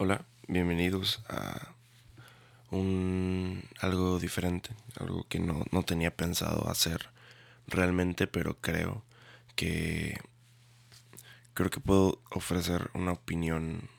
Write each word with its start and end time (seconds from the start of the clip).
Hola, 0.00 0.24
bienvenidos 0.46 1.24
a 1.28 1.74
un 2.70 3.64
algo 3.80 4.20
diferente, 4.20 4.70
algo 4.94 5.26
que 5.28 5.40
no, 5.40 5.64
no 5.72 5.82
tenía 5.82 6.16
pensado 6.16 6.70
hacer 6.70 7.10
realmente, 7.66 8.28
pero 8.28 8.60
creo 8.60 9.02
que 9.56 10.16
creo 11.52 11.68
que 11.70 11.80
puedo 11.80 12.22
ofrecer 12.30 12.92
una 12.94 13.10
opinión 13.10 13.90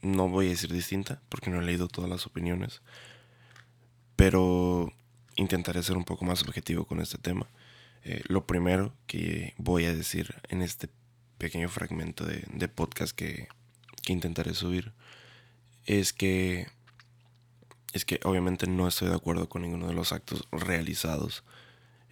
no 0.00 0.28
voy 0.28 0.46
a 0.46 0.50
decir 0.50 0.72
distinta 0.72 1.20
porque 1.28 1.50
no 1.50 1.60
he 1.60 1.64
leído 1.64 1.88
todas 1.88 2.08
las 2.08 2.28
opiniones, 2.28 2.80
pero 4.14 4.92
intentaré 5.34 5.82
ser 5.82 5.96
un 5.96 6.04
poco 6.04 6.24
más 6.24 6.42
objetivo 6.42 6.84
con 6.86 7.00
este 7.00 7.18
tema. 7.18 7.48
Eh, 8.04 8.22
lo 8.28 8.46
primero 8.46 8.94
que 9.08 9.54
voy 9.58 9.86
a 9.86 9.92
decir 9.92 10.36
en 10.50 10.62
este 10.62 10.88
pequeño 11.36 11.68
fragmento 11.68 12.24
de, 12.24 12.44
de 12.52 12.68
podcast 12.68 13.12
que, 13.12 13.48
intentaré 14.10 14.54
subir 14.54 14.92
es 15.86 16.12
que 16.12 16.66
es 17.92 18.04
que 18.04 18.20
obviamente 18.22 18.66
no 18.68 18.86
estoy 18.86 19.08
de 19.08 19.16
acuerdo 19.16 19.48
con 19.48 19.62
ninguno 19.62 19.88
de 19.88 19.94
los 19.94 20.12
actos 20.12 20.46
realizados 20.52 21.42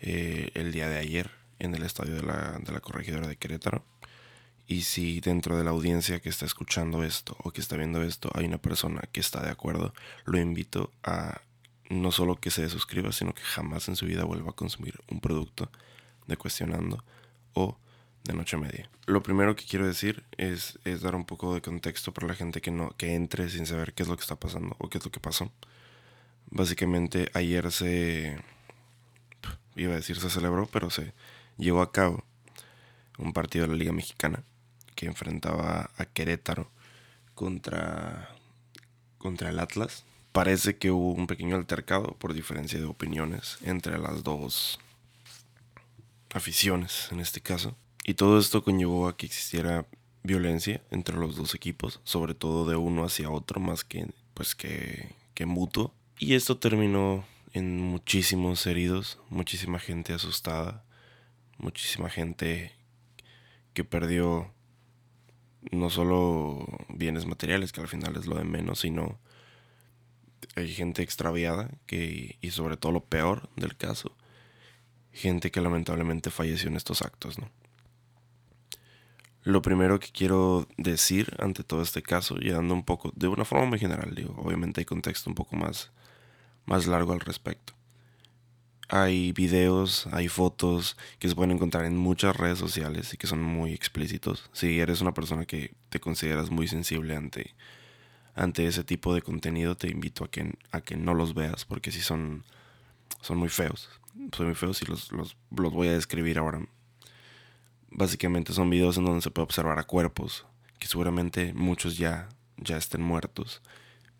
eh, 0.01 0.51
el 0.55 0.73
día 0.73 0.89
de 0.89 0.99
ayer 0.99 1.31
en 1.61 1.75
el 1.75 1.85
estadio 1.85 2.17
de 2.17 2.23
la, 2.23 2.59
de 2.61 2.73
la 2.73 2.81
corregidora 2.81 3.29
de 3.29 3.37
Querétaro. 3.37 3.85
Y 4.67 4.83
si 4.83 5.21
dentro 5.21 5.57
de 5.57 5.65
la 5.65 5.71
audiencia 5.71 6.21
que 6.21 6.29
está 6.29 6.47
escuchando 6.47 7.05
esto 7.05 7.37
o 7.43 7.53
que 7.53 7.61
está 7.61 7.77
viendo 7.77 8.03
esto 8.03 8.31
hay 8.35 8.45
una 8.45 8.59
persona 8.59 9.03
que 9.13 9.21
está 9.21 9.41
de 9.41 9.51
acuerdo, 9.51 9.95
lo 10.25 10.39
invito 10.39 10.93
a 11.05 11.43
no 11.89 12.13
solo 12.13 12.37
que 12.37 12.51
se 12.51 12.69
suscriba, 12.69 13.13
sino 13.13 13.33
que 13.33 13.43
jamás 13.43 13.89
en 13.89 13.97
su 13.97 14.07
vida 14.07 14.25
vuelva 14.25 14.51
a 14.51 14.55
consumir 14.55 15.01
un 15.09 15.21
producto 15.21 15.71
de 16.27 16.37
cuestionando 16.37 17.03
o 17.55 17.79
de 18.29 18.35
noche 18.35 18.59
media. 18.59 18.89
Lo 19.07 19.23
primero 19.23 19.57
que 19.57 19.65
quiero 19.65 19.87
decir 19.87 20.23
es, 20.37 20.79
es, 20.85 21.01
dar 21.01 21.15
un 21.15 21.25
poco 21.25 21.55
de 21.55 21.63
contexto 21.63 22.13
para 22.13 22.29
la 22.29 22.35
gente 22.35 22.61
que 22.61 22.71
no 22.71 22.91
que 22.91 23.15
entre 23.15 23.49
sin 23.49 23.65
saber 23.65 23.95
qué 23.95 24.03
es 24.03 24.09
lo 24.09 24.17
que 24.17 24.21
está 24.21 24.37
pasando 24.37 24.77
o 24.79 24.89
qué 24.91 24.99
es 24.99 25.05
lo 25.05 25.11
que 25.11 25.19
pasó. 25.19 25.51
Básicamente 26.51 27.31
ayer 27.33 27.73
se 27.73 28.39
iba 29.77 29.95
a 29.95 29.97
decir 29.97 30.21
se 30.21 30.29
celebró, 30.29 30.67
pero 30.67 30.91
se 30.91 31.15
llevó 31.57 31.81
a 31.81 31.91
cabo 31.91 32.23
un 33.17 33.33
partido 33.33 33.67
de 33.67 33.73
la 33.73 33.79
Liga 33.79 33.93
Mexicana 33.93 34.45
que 34.95 35.07
enfrentaba 35.07 35.91
a 35.97 36.05
Querétaro 36.05 36.71
contra 37.35 38.35
contra 39.17 39.49
el 39.49 39.59
Atlas. 39.59 40.05
Parece 40.33 40.77
que 40.77 40.91
hubo 40.91 41.13
un 41.13 41.27
pequeño 41.27 41.57
altercado 41.57 42.15
por 42.19 42.35
diferencia 42.35 42.79
de 42.79 42.85
opiniones 42.85 43.57
entre 43.63 43.99
las 43.99 44.23
dos 44.23 44.79
aficiones 46.35 47.09
en 47.11 47.21
este 47.21 47.41
caso. 47.41 47.75
Y 48.05 48.15
todo 48.15 48.39
esto 48.39 48.63
conllevó 48.65 49.09
a 49.09 49.17
que 49.17 49.27
existiera 49.27 49.87
violencia 50.23 50.83
entre 50.91 51.17
los 51.17 51.37
dos 51.37 51.55
equipos, 51.55 52.01
sobre 52.05 52.35
todo 52.35 52.69
de 52.69 52.77
uno 52.77 53.05
hacia 53.05 53.31
otro, 53.31 53.61
más 53.61 53.85
que 53.85 54.07
pues 54.35 54.55
que, 54.55 55.15
que 55.35 55.47
mutuo. 55.47 55.93
Y 56.19 56.35
esto 56.35 56.59
terminó 56.59 57.25
en 57.53 57.81
muchísimos 57.81 58.67
heridos, 58.67 59.19
muchísima 59.31 59.79
gente 59.79 60.13
asustada, 60.13 60.85
muchísima 61.59 62.09
gente 62.09 62.73
que 63.75 63.85
perdió 63.85 64.53
no 65.71 65.91
solo 65.91 66.67
bienes 66.89 67.27
materiales, 67.27 67.73
que 67.73 67.81
al 67.81 67.89
final 67.89 68.17
es 68.17 68.27
lo 68.27 68.37
de 68.37 68.45
menos, 68.45 68.81
sino 68.81 69.19
hay 70.55 70.73
gente 70.73 71.03
extraviada 71.03 71.71
que, 71.87 72.39
y 72.41 72.51
sobre 72.51 72.77
todo 72.77 72.93
lo 72.93 73.05
peor 73.05 73.49
del 73.57 73.77
caso, 73.77 74.17
gente 75.13 75.51
que 75.51 75.61
lamentablemente 75.61 76.31
falleció 76.31 76.69
en 76.69 76.77
estos 76.77 77.03
actos, 77.03 77.39
¿no? 77.39 77.51
Lo 79.45 79.63
primero 79.63 79.99
que 80.01 80.09
quiero 80.11 80.67
decir 80.77 81.35
ante 81.39 81.63
todo 81.65 81.83
este 81.83 82.03
caso, 82.03 82.37
llegando 82.37 82.75
un 82.75 82.85
poco, 82.85 83.13
de 83.15 83.29
una 83.29 83.45
forma 83.45 83.67
muy 83.67 83.79
general, 83.79 84.15
digo, 84.15 84.35
obviamente 84.37 84.81
hay 84.81 84.85
contexto 84.85 85.31
un 85.31 85.35
poco 85.35 85.57
más, 85.57 85.91
más 86.67 86.87
largo 86.87 87.13
al 87.13 87.21
respecto. 87.21 87.73
Hay 88.91 89.33
videos, 89.33 90.07
hay 90.13 90.29
fotos 90.29 90.97
que 91.19 91.29
se 91.29 91.35
pueden 91.35 91.53
encontrar 91.53 91.85
en 91.85 91.97
muchas 91.97 92.35
redes 92.37 92.59
sociales 92.59 93.13
y 93.13 93.17
que 93.17 93.27
son 93.27 93.43
muy 93.43 93.73
explícitos. 93.73 94.49
Si 94.53 94.81
eres 94.81 95.01
una 95.03 95.15
persona 95.15 95.45
que 95.45 95.75
te 95.91 96.01
consideras 96.01 96.51
muy 96.51 96.69
sensible 96.69 97.15
ante, 97.15 97.55
ante 98.35 98.67
ese 98.67 98.85
tipo 98.85 99.15
de 99.15 99.23
contenido, 99.23 99.77
te 99.77 99.89
invito 99.89 100.25
a 100.25 100.31
que, 100.31 100.55
a 100.73 100.81
que 100.81 100.97
no 100.97 101.15
los 101.15 101.35
veas 101.35 101.65
porque 101.65 101.93
si 101.93 102.01
son, 102.01 102.45
son 103.21 103.39
muy 103.39 103.51
feos. 103.51 103.89
Son 104.33 104.47
muy 104.47 104.55
feos 104.55 104.83
y 104.83 104.87
los, 104.87 105.13
los, 105.13 105.37
los 105.51 105.73
voy 105.73 105.89
a 105.89 105.93
describir 105.93 106.39
ahora 106.39 106.67
Básicamente 107.91 108.53
son 108.53 108.71
videos 108.71 108.99
en 108.99 109.05
donde 109.05 109.23
se 109.23 109.31
puede 109.31 109.45
observar 109.45 109.79
a 109.79 109.85
cuerpos, 109.85 110.47
que 110.79 110.87
seguramente 110.87 111.55
muchos 111.55 111.97
ya, 111.97 112.29
ya 112.57 112.77
estén 112.77 113.03
muertos, 113.03 113.63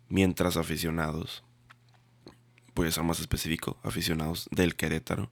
mientras 0.07 0.57
aficionados, 0.57 1.43
voy 2.73 2.87
a 2.87 2.91
ser 2.91 3.03
más 3.03 3.19
específico, 3.19 3.77
aficionados 3.83 4.49
del 4.51 4.75
Querétaro, 4.75 5.31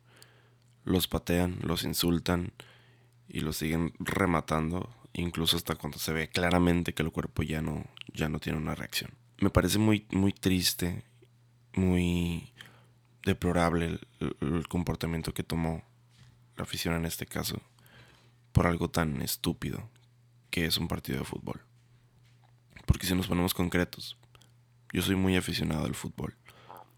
los 0.85 1.07
patean, 1.07 1.57
los 1.61 1.83
insultan 1.83 2.53
y 3.27 3.41
los 3.41 3.57
siguen 3.57 3.93
rematando, 3.99 4.89
incluso 5.13 5.57
hasta 5.57 5.75
cuando 5.75 5.97
se 5.97 6.13
ve 6.13 6.29
claramente 6.29 6.93
que 6.93 7.03
el 7.03 7.11
cuerpo 7.11 7.43
ya 7.43 7.61
no, 7.61 7.85
ya 8.13 8.29
no 8.29 8.39
tiene 8.39 8.59
una 8.59 8.75
reacción. 8.75 9.11
Me 9.39 9.49
parece 9.49 9.79
muy, 9.79 10.05
muy 10.11 10.31
triste, 10.31 11.03
muy 11.73 12.53
deplorable 13.23 13.85
el, 13.85 14.07
el 14.41 14.67
comportamiento 14.67 15.33
que 15.33 15.43
tomó 15.43 15.83
la 16.55 16.63
afición 16.63 16.95
en 16.95 17.05
este 17.05 17.25
caso 17.25 17.61
por 18.57 18.66
algo 18.66 18.90
tan 18.90 19.22
estúpido 19.22 19.88
que 20.50 20.66
es 20.66 20.79
un 20.79 20.88
partido 20.88 21.19
de 21.19 21.25
fútbol. 21.25 21.62
Porque 22.88 23.06
si 23.06 23.13
nos 23.13 23.28
ponemos 23.28 23.53
concretos, 23.53 24.18
yo 24.91 25.03
soy 25.03 25.16
muy 25.16 25.38
aficionado 25.38 25.85
al 25.85 25.94
fútbol. 25.94 26.35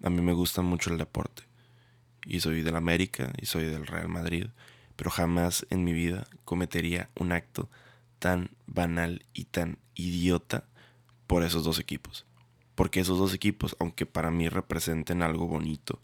A 0.02 0.09
mí 0.09 0.22
me 0.22 0.31
gusta 0.31 0.62
mucho 0.62 0.90
el 0.90 0.97
deporte. 0.97 1.44
Y 2.25 2.40
soy 2.40 2.62
del 2.62 2.78
América 2.78 3.34
y 3.42 3.46
soy 3.46 3.66
del 3.66 3.88
Real 3.88 4.08
Madrid. 4.08 4.47
Pero 4.96 5.12
jamás 5.12 5.68
en 5.70 5.84
mi 5.84 5.92
vida 5.92 6.28
cometería 6.46 7.09
un 7.16 7.34
acto 7.34 7.70
tan 8.20 8.52
banal 8.66 9.26
y 9.34 9.44
tan 9.44 9.80
idiota 9.96 10.64
por 11.28 11.44
esos 11.44 11.66
dos 11.66 11.78
equipos. 11.78 12.26
Porque 12.76 13.02
esos 13.02 13.20
dos 13.20 13.34
equipos, 13.34 13.76
aunque 13.81 14.06
para 14.06 14.31
mí 14.31 14.47
representen 14.47 15.22
algo 15.22 15.46
bonito, 15.46 16.02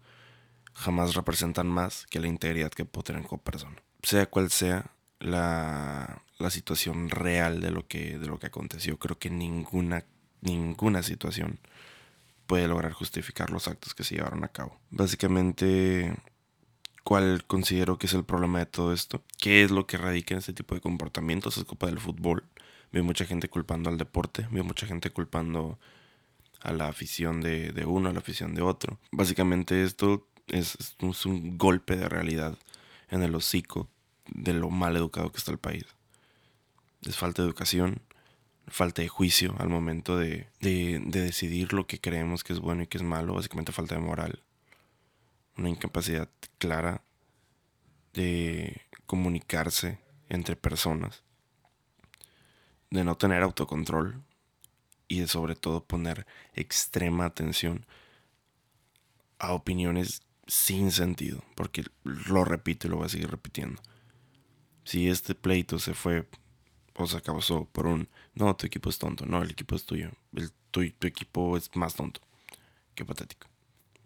jamás 0.73 1.15
representan 1.15 1.67
más 1.67 2.07
que 2.07 2.19
la 2.19 2.27
integridad 2.27 2.71
que 2.71 2.83
puedo 2.83 3.05
tener 3.05 3.23
como 3.23 3.41
persona. 3.41 3.77
Sea 4.03 4.25
cual 4.25 4.51
sea 4.51 4.91
la, 5.25 6.21
la 6.37 6.49
situación 6.49 7.09
real 7.09 7.61
de 7.61 7.71
lo 7.71 7.87
que, 7.87 8.17
de 8.17 8.27
lo 8.27 8.39
que 8.39 8.47
aconteció. 8.47 8.97
Creo 8.97 9.17
que 9.17 9.29
ninguna, 9.29 10.05
ninguna 10.41 11.03
situación 11.03 11.59
puede 12.45 12.67
lograr 12.67 12.93
justificar 12.93 13.49
los 13.49 13.67
actos 13.67 13.93
que 13.93 14.03
se 14.03 14.15
llevaron 14.15 14.43
a 14.43 14.49
cabo. 14.49 14.79
Básicamente, 14.91 16.15
¿cuál 17.03 17.43
considero 17.45 17.97
que 17.97 18.07
es 18.07 18.13
el 18.13 18.23
problema 18.23 18.59
de 18.59 18.65
todo 18.67 18.93
esto? 18.93 19.23
¿Qué 19.39 19.63
es 19.63 19.71
lo 19.71 19.87
que 19.87 19.97
radica 19.97 20.33
en 20.33 20.39
este 20.39 20.53
tipo 20.53 20.75
de 20.75 20.81
comportamientos? 20.81 21.57
Es 21.57 21.63
culpa 21.63 21.87
del 21.87 21.99
fútbol. 21.99 22.43
Veo 22.91 23.03
mucha 23.03 23.25
gente 23.25 23.49
culpando 23.49 23.89
al 23.89 23.97
deporte, 23.97 24.47
veo 24.51 24.63
mucha 24.63 24.85
gente 24.85 25.09
culpando 25.09 25.79
a 26.61 26.71
la 26.71 26.87
afición 26.87 27.41
de, 27.41 27.71
de 27.71 27.85
uno, 27.85 28.09
a 28.09 28.13
la 28.13 28.19
afición 28.19 28.55
de 28.55 28.61
otro. 28.61 28.99
Básicamente 29.11 29.83
esto 29.83 30.27
es, 30.47 30.77
es 30.99 31.25
un 31.25 31.57
golpe 31.57 31.97
de 31.97 32.07
realidad 32.07 32.57
en 33.09 33.23
el 33.23 33.35
hocico 33.35 33.89
de 34.27 34.53
lo 34.53 34.69
mal 34.69 34.95
educado 34.95 35.31
que 35.31 35.37
está 35.37 35.51
el 35.51 35.57
país. 35.57 35.85
Es 37.03 37.17
falta 37.17 37.41
de 37.41 37.47
educación, 37.47 38.01
falta 38.67 39.01
de 39.01 39.07
juicio 39.07 39.55
al 39.59 39.69
momento 39.69 40.17
de, 40.17 40.47
de, 40.59 40.99
decidir 40.99 41.73
lo 41.73 41.85
que 41.85 41.99
creemos 41.99 42.43
que 42.43 42.53
es 42.53 42.59
bueno 42.59 42.83
y 42.83 42.87
que 42.87 42.97
es 42.97 43.03
malo, 43.03 43.35
básicamente 43.35 43.71
falta 43.71 43.95
de 43.95 44.01
moral. 44.01 44.43
Una 45.57 45.69
incapacidad 45.69 46.29
clara 46.57 47.03
de 48.13 48.81
comunicarse 49.05 49.99
entre 50.29 50.55
personas, 50.55 51.23
de 52.89 53.03
no 53.03 53.15
tener 53.17 53.43
autocontrol 53.43 54.23
y 55.07 55.19
de 55.19 55.27
sobre 55.27 55.55
todo 55.55 55.83
poner 55.83 56.25
extrema 56.53 57.25
atención 57.25 57.85
a 59.37 59.53
opiniones 59.53 60.23
sin 60.47 60.91
sentido, 60.91 61.43
porque 61.55 61.85
lo 62.03 62.45
repito 62.45 62.87
y 62.87 62.89
lo 62.89 62.97
voy 62.97 63.05
a 63.05 63.09
seguir 63.09 63.29
repitiendo 63.29 63.81
si 64.85 65.09
este 65.09 65.35
pleito 65.35 65.79
se 65.79 65.93
fue 65.93 66.25
o 66.95 67.07
se 67.07 67.17
acabó 67.17 67.41
por 67.65 67.87
un, 67.87 68.07
no, 68.35 68.55
tu 68.55 68.65
equipo 68.65 68.89
es 68.89 68.97
tonto, 68.97 69.25
no, 69.25 69.41
el 69.41 69.51
equipo 69.51 69.75
es 69.75 69.85
tuyo, 69.85 70.11
el, 70.33 70.51
tu, 70.71 70.81
equipo 70.81 71.57
es 71.57 71.75
más 71.75 71.95
tonto. 71.95 72.21
Qué 72.93 73.03
patético, 73.03 73.47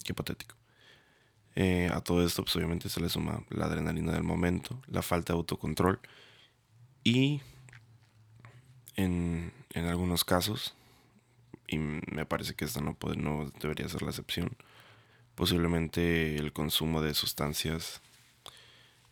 qué 0.03 0.13
patético. 0.13 0.55
Eh, 1.55 1.89
a 1.93 2.01
todo 2.01 2.25
esto, 2.25 2.43
pues 2.43 2.55
obviamente 2.55 2.89
se 2.89 3.01
le 3.01 3.09
suma 3.09 3.43
la 3.49 3.65
adrenalina 3.65 4.13
del 4.13 4.23
momento, 4.23 4.81
la 4.87 5.01
falta 5.01 5.33
de 5.33 5.37
autocontrol 5.37 5.99
y 7.03 7.41
en, 8.95 9.51
en 9.73 9.85
algunos 9.85 10.23
casos, 10.23 10.73
y 11.67 11.77
me 11.77 12.25
parece 12.25 12.55
que 12.55 12.65
esta 12.65 12.81
no, 12.81 12.95
puede, 12.95 13.17
no 13.17 13.51
debería 13.59 13.89
ser 13.89 14.01
la 14.01 14.09
excepción, 14.09 14.55
posiblemente 15.35 16.37
el 16.37 16.53
consumo 16.53 17.01
de 17.01 17.13
sustancias 17.13 18.01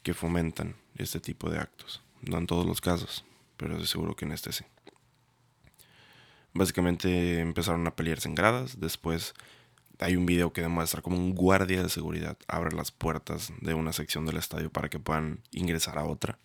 que 0.08 0.14
fomentan 0.14 0.78
este 0.96 1.20
tipo 1.20 1.50
de 1.50 1.60
actos. 1.60 2.02
No 2.22 2.38
en 2.38 2.48
todos 2.48 2.66
los 2.66 2.80
casos, 2.80 3.26
pero 3.58 3.86
seguro 3.86 4.16
que 4.16 4.24
en 4.24 4.32
este 4.32 4.54
sí. 4.54 4.64
Básicamente 6.54 7.42
empezaron 7.42 7.86
a 7.88 7.94
pelearse 7.98 8.30
en 8.30 8.36
gradas. 8.36 8.80
Después 8.80 9.34
hay 10.00 10.16
un 10.16 10.26
video 10.26 10.54
que 10.54 10.62
demuestra 10.62 11.02
cómo 11.02 11.18
un 11.18 11.36
guardia 11.36 11.84
de 11.84 11.90
seguridad 11.90 12.38
abre 12.48 12.74
las 12.74 12.90
puertas 12.90 13.52
de 13.60 13.74
una 13.74 13.92
sección 13.92 14.26
del 14.26 14.38
estadio 14.38 14.70
para 14.70 14.88
que 14.88 14.98
puedan 14.98 15.42
ingresar 15.52 15.98
a 15.98 16.06
otra. 16.06 16.40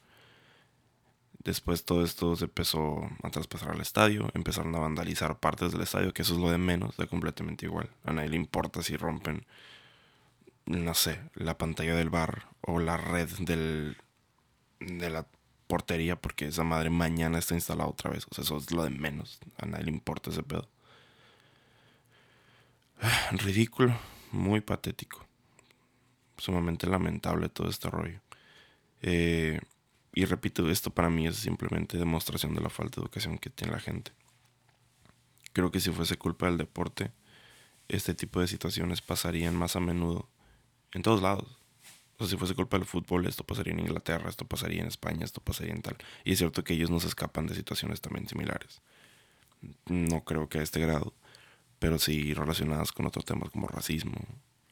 Después 1.44 1.85
todo 1.85 2.03
esto 2.03 2.35
se 2.35 2.47
empezó 2.47 3.09
a 3.23 3.31
traspasar 3.31 3.70
al 3.70 3.81
estadio, 3.81 4.29
empezaron 4.35 4.75
a 4.75 4.81
vandalizar 4.81 5.38
partes 5.38 5.70
del 5.70 5.82
estadio, 5.82 6.12
que 6.12 6.23
eso 6.23 6.35
es 6.35 6.41
lo 6.41 6.50
de 6.50 6.59
menos, 6.59 6.97
de 6.97 7.06
completamente 7.06 7.67
igual. 7.67 7.91
A 8.05 8.12
nadie 8.12 8.31
le 8.31 8.37
importa 8.37 8.82
si 8.82 8.97
rompen, 8.97 9.47
no 10.67 10.94
sé, 10.94 11.20
la 11.35 11.59
pantalla 11.59 11.94
del 11.94 12.11
bar 12.11 12.49
o 12.61 12.79
la 12.79 12.97
red 12.97 13.29
del, 13.41 13.97
de 14.81 15.11
la 15.11 15.26
portería, 15.67 16.17
porque 16.17 16.47
esa 16.47 16.64
madre 16.64 16.91
mañana 16.91 17.38
está 17.38 17.55
instalada 17.55 17.88
otra 17.88 18.11
vez. 18.11 18.26
O 18.31 18.35
sea, 18.35 18.44
eso 18.44 18.56
es 18.56 18.70
lo 18.70 18.85
de 18.85 18.91
menos. 18.91 19.41
A 19.59 19.67
nadie 19.67 19.85
le 19.85 19.91
importa 19.91 20.31
ese 20.31 20.43
pedo. 20.43 20.69
Ridículo, 23.32 23.99
muy 24.31 24.61
patético. 24.61 25.26
Sumamente 26.37 26.87
lamentable 26.87 27.49
todo 27.49 27.69
este 27.69 27.91
rollo. 27.91 28.20
Eh, 29.00 29.61
y 30.14 30.25
repito, 30.26 30.69
esto 30.69 30.91
para 30.91 31.09
mí 31.09 31.26
es 31.26 31.37
simplemente 31.37 31.99
demostración 31.99 32.55
de 32.55 32.61
la 32.61 32.69
falta 32.69 32.97
de 32.97 33.03
educación 33.03 33.38
que 33.38 33.50
tiene 33.50 33.73
la 33.73 33.81
gente. 33.81 34.12
Creo 35.53 35.70
que 35.70 35.81
si 35.81 35.91
fuese 35.91 36.17
culpa 36.17 36.47
del 36.47 36.59
deporte, 36.59 37.12
este 37.88 38.14
tipo 38.14 38.41
de 38.41 38.47
situaciones 38.47 39.00
pasarían 39.00 39.56
más 39.56 39.76
a 39.76 39.81
menudo 39.81 40.29
en 40.94 41.03
todos 41.03 41.23
lados. 41.23 41.59
O 42.17 42.25
sea, 42.25 42.29
si 42.29 42.37
fuese 42.37 42.55
culpa 42.55 42.79
del 42.79 42.87
fútbol, 42.87 43.27
esto 43.27 43.44
pasaría 43.44 43.73
en 43.73 43.81
Inglaterra, 43.81 44.29
esto 44.29 44.47
pasaría 44.47 44.83
en 44.83 44.89
España, 44.89 45.25
esto 45.25 45.41
pasaría 45.41 45.73
en 45.73 45.83
tal. 45.83 45.97
Y 46.25 46.33
es 46.33 46.39
cierto 46.39 46.62
que 46.62 46.75
ellos 46.75 46.91
no 46.91 47.00
se 47.00 47.09
escapan 47.09 47.47
de 47.47 47.55
situaciones 47.55 48.00
también 48.00 48.29
similares. 48.29 48.81
No 49.87 50.25
creo 50.25 50.49
que 50.49 50.59
a 50.59 50.62
este 50.62 50.81
grado, 50.81 51.15
pero 51.79 51.99
sí 51.99 52.35
relacionadas 52.35 52.93
con 52.93 53.06
otros 53.06 53.25
temas 53.25 53.50
como 53.50 53.67
racismo 53.67 54.21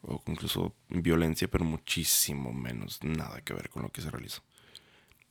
o 0.02 0.22
incluso 0.26 0.74
violencia, 0.88 1.48
pero 1.48 1.64
muchísimo 1.64 2.52
menos 2.52 3.02
nada 3.02 3.40
que 3.42 3.52
ver 3.52 3.68
con 3.68 3.82
lo 3.82 3.90
que 3.90 4.02
se 4.02 4.10
realizó. 4.10 4.42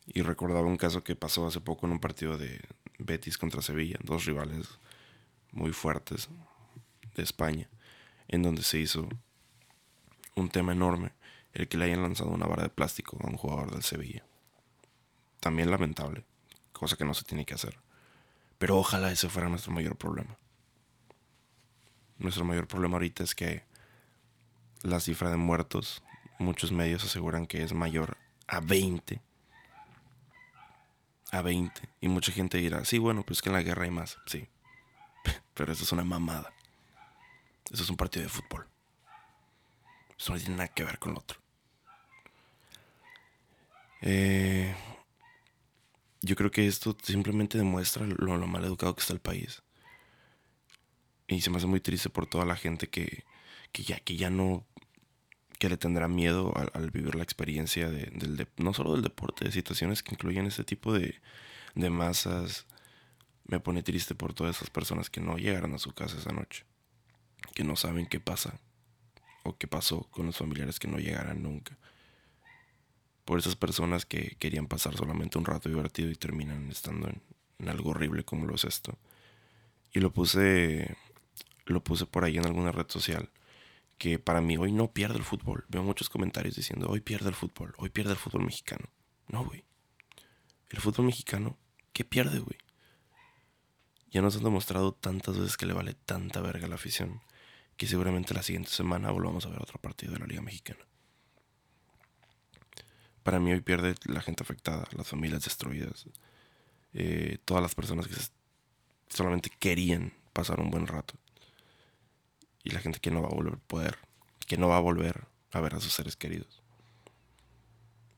Y 0.06 0.22
recordaba 0.22 0.68
un 0.68 0.78
caso 0.78 1.04
que 1.04 1.16
pasó 1.16 1.48
hace 1.48 1.62
poco 1.62 1.86
en 1.86 1.94
un 1.94 2.00
partido 2.00 2.38
de 2.38 2.62
Betis 2.98 3.38
contra 3.38 3.62
Sevilla, 3.62 3.98
dos 4.04 4.26
rivales 4.26 4.68
muy 5.52 5.72
fuertes 5.72 6.30
de 7.16 7.24
España, 7.24 7.70
en 8.28 8.44
donde 8.44 8.64
se 8.64 8.80
hizo 8.80 9.08
un 10.36 10.50
tema 10.50 10.72
enorme 10.72 11.14
el 11.54 11.68
que 11.68 11.78
le 11.78 11.86
hayan 11.86 12.02
lanzado 12.02 12.30
una 12.30 12.46
vara 12.46 12.64
de 12.64 12.70
plástico 12.70 13.18
a 13.22 13.28
un 13.28 13.38
jugador 13.38 13.72
del 13.72 13.84
Sevilla. 13.84 14.24
También 15.40 15.72
lamentable, 15.72 16.26
cosa 16.74 16.96
que 16.96 17.06
no 17.06 17.14
se 17.14 17.24
tiene 17.24 17.46
que 17.46 17.56
hacer. 17.56 17.80
Pero 18.58 18.78
ojalá 18.78 19.12
ese 19.12 19.30
fuera 19.30 19.50
nuestro 19.50 19.72
mayor 19.72 19.96
problema. 19.96 20.38
Nuestro 22.18 22.44
mayor 22.44 22.68
problema 22.68 22.96
ahorita 22.96 23.24
es 23.24 23.34
que 23.34 23.64
la 24.84 25.00
cifra 25.00 25.30
de 25.30 25.38
muertos, 25.38 26.04
muchos 26.38 26.72
medios 26.72 27.04
aseguran 27.04 27.48
que 27.48 27.64
es 27.64 27.74
mayor 27.74 28.18
a 28.48 28.60
20 28.60 29.22
a 31.32 31.42
20. 31.42 31.90
Y 32.02 32.08
mucha 32.08 32.32
gente 32.32 32.58
dirá, 32.58 32.86
sí, 32.86 32.98
bueno, 32.98 33.24
pues 33.24 33.42
que 33.42 33.50
en 33.50 33.54
la 33.54 33.62
guerra 33.62 33.84
hay 33.84 33.92
más. 33.92 34.18
Sí. 34.26 34.48
Pero 35.54 35.72
eso 35.72 35.84
es 35.84 35.92
una 35.92 36.04
mamada. 36.04 36.54
Eso 37.72 37.84
es 37.84 37.90
un 37.90 37.98
partido 37.98 38.24
de 38.24 38.30
fútbol. 38.30 38.68
Eso 40.20 40.34
no 40.34 40.40
tiene 40.40 40.58
nada 40.58 40.68
que 40.68 40.84
ver 40.84 41.00
con 41.00 41.14
lo 41.14 41.20
otro. 41.20 41.40
Eh, 44.02 44.76
yo 46.22 46.36
creo 46.36 46.52
que 46.52 46.68
esto 46.68 46.96
simplemente 47.02 47.58
demuestra 47.58 48.06
lo, 48.06 48.48
mal 48.48 48.66
educado 48.66 48.96
que 48.96 49.02
está 49.02 49.14
el 49.14 49.22
país. 49.22 49.64
Y 51.28 51.42
se 51.42 51.50
me 51.50 51.58
hace 51.58 51.68
muy 51.68 51.80
triste 51.80 52.10
por 52.10 52.26
toda 52.28 52.46
la 52.46 52.58
gente 52.58 52.90
que, 52.90 53.24
que, 53.72 53.84
ya, 53.84 54.00
que 54.00 54.18
ya 54.18 54.30
no 54.30 54.66
que 55.58 55.70
le 55.70 55.78
tendrá 55.78 56.08
miedo 56.08 56.54
al, 56.74 56.90
vivir 56.90 57.16
la 57.16 57.24
experiencia 57.24 57.90
de, 57.90 58.06
del 58.14 58.48
no 58.58 58.74
solo 58.74 58.94
del 58.94 59.02
deporte, 59.02 59.46
de 59.46 59.52
situaciones 59.52 60.04
que 60.04 60.16
incluyen 60.16 60.46
ese 60.46 60.64
tipo 60.64 60.94
de, 60.94 61.22
de 61.76 61.90
masas. 61.90 62.66
Me 63.46 63.60
pone 63.60 63.84
triste 63.84 64.16
por 64.16 64.34
todas 64.34 64.58
esas 64.58 64.70
personas 64.70 65.10
que 65.10 65.22
no 65.22 65.38
llegaron 65.38 65.74
a 65.74 65.80
su 65.80 65.94
casa 65.94 66.18
esa 66.18 66.32
noche, 66.32 66.66
que 67.56 67.64
no 67.64 67.76
saben 67.76 68.06
qué 68.06 68.20
pasa 68.20 68.60
o 69.50 69.58
qué 69.58 69.68
pasó 69.68 70.04
con 70.12 70.26
los 70.26 70.38
familiares 70.38 70.80
que 70.80 70.88
no 70.88 70.98
llegarán 70.98 71.44
nunca. 71.44 71.78
Por 73.26 73.40
esas 73.40 73.56
personas 73.56 74.06
que 74.06 74.36
querían 74.40 74.68
pasar 74.68 74.96
solamente 74.96 75.38
un 75.38 75.46
rato 75.46 75.70
divertido 75.70 76.10
y 76.10 76.16
terminan 76.16 76.70
estando 76.70 77.08
en, 77.08 77.22
en 77.60 77.70
algo 77.70 77.92
horrible 77.92 78.24
como 78.24 78.46
lo 78.46 78.56
es 78.56 78.66
esto. 78.66 78.98
Y 79.94 80.00
lo 80.00 80.12
puse, 80.12 80.96
lo 81.66 81.84
puse 81.84 82.06
por 82.06 82.24
ahí 82.24 82.38
en 82.38 82.46
alguna 82.46 82.72
red 82.72 82.88
social 82.90 83.30
que 84.00 84.18
para 84.18 84.42
mí 84.42 84.58
hoy 84.58 84.72
no 84.72 84.92
pierde 84.92 85.18
el 85.18 85.26
fútbol. 85.26 85.66
Veo 85.68 85.84
muchos 85.84 86.10
comentarios 86.10 86.56
diciendo, 86.56 86.88
hoy 86.90 87.02
pierde 87.02 87.30
el 87.30 87.36
fútbol, 87.36 87.76
hoy 87.78 87.90
pierde 87.90 88.12
el 88.12 88.18
fútbol 88.18 88.46
mexicano. 88.46 88.90
No, 89.28 89.46
güey. 89.46 89.66
El 90.70 90.80
fútbol 90.80 91.08
mexicano, 91.08 91.58
¿qué 91.92 92.06
pierde, 92.06 92.40
güey? 92.40 92.58
Ya 94.10 94.22
nos 94.22 94.38
han 94.38 94.44
demostrado 94.44 94.94
tantas 94.94 95.38
veces 95.38 95.58
que 95.58 95.66
le 95.66 95.74
vale 95.74 95.94
tanta 95.94 96.42
verga 96.42 96.68
la 96.68 96.76
afición, 96.76 97.22
que 97.80 97.88
seguramente 97.88 98.34
la 98.34 98.44
siguiente 98.44 98.70
semana 98.70 99.10
volvamos 99.10 99.46
a 99.46 99.50
ver 99.50 99.62
otro 99.62 99.80
partido 99.80 100.12
de 100.12 100.20
la 100.20 100.28
Liga 100.28 100.42
Mexicana. 100.42 100.86
Para 103.24 103.40
mí 103.40 103.54
hoy 103.54 103.62
pierde 103.62 103.96
la 104.04 104.20
gente 104.20 104.44
afectada, 104.44 104.86
las 104.92 105.08
familias 105.08 105.46
destruidas, 105.46 106.06
eh, 106.94 107.38
todas 107.46 107.64
las 107.64 107.76
personas 107.76 108.06
que 108.06 108.16
solamente 109.08 109.50
querían 109.50 110.12
pasar 110.34 110.60
un 110.60 110.72
buen 110.72 110.88
rato 110.88 111.14
y 112.66 112.72
la 112.72 112.82
gente 112.82 113.00
que 113.00 113.12
no 113.12 113.22
va 113.22 113.30
a 113.30 113.34
volver 113.34 113.54
a 113.54 113.68
poder, 113.68 113.98
que 114.46 114.58
no 114.58 114.68
va 114.68 114.76
a 114.76 114.82
volver 114.82 115.28
a 115.54 115.62
ver 115.62 115.76
a 115.76 115.80
sus 115.80 115.94
seres 115.94 116.18
queridos. 116.18 116.62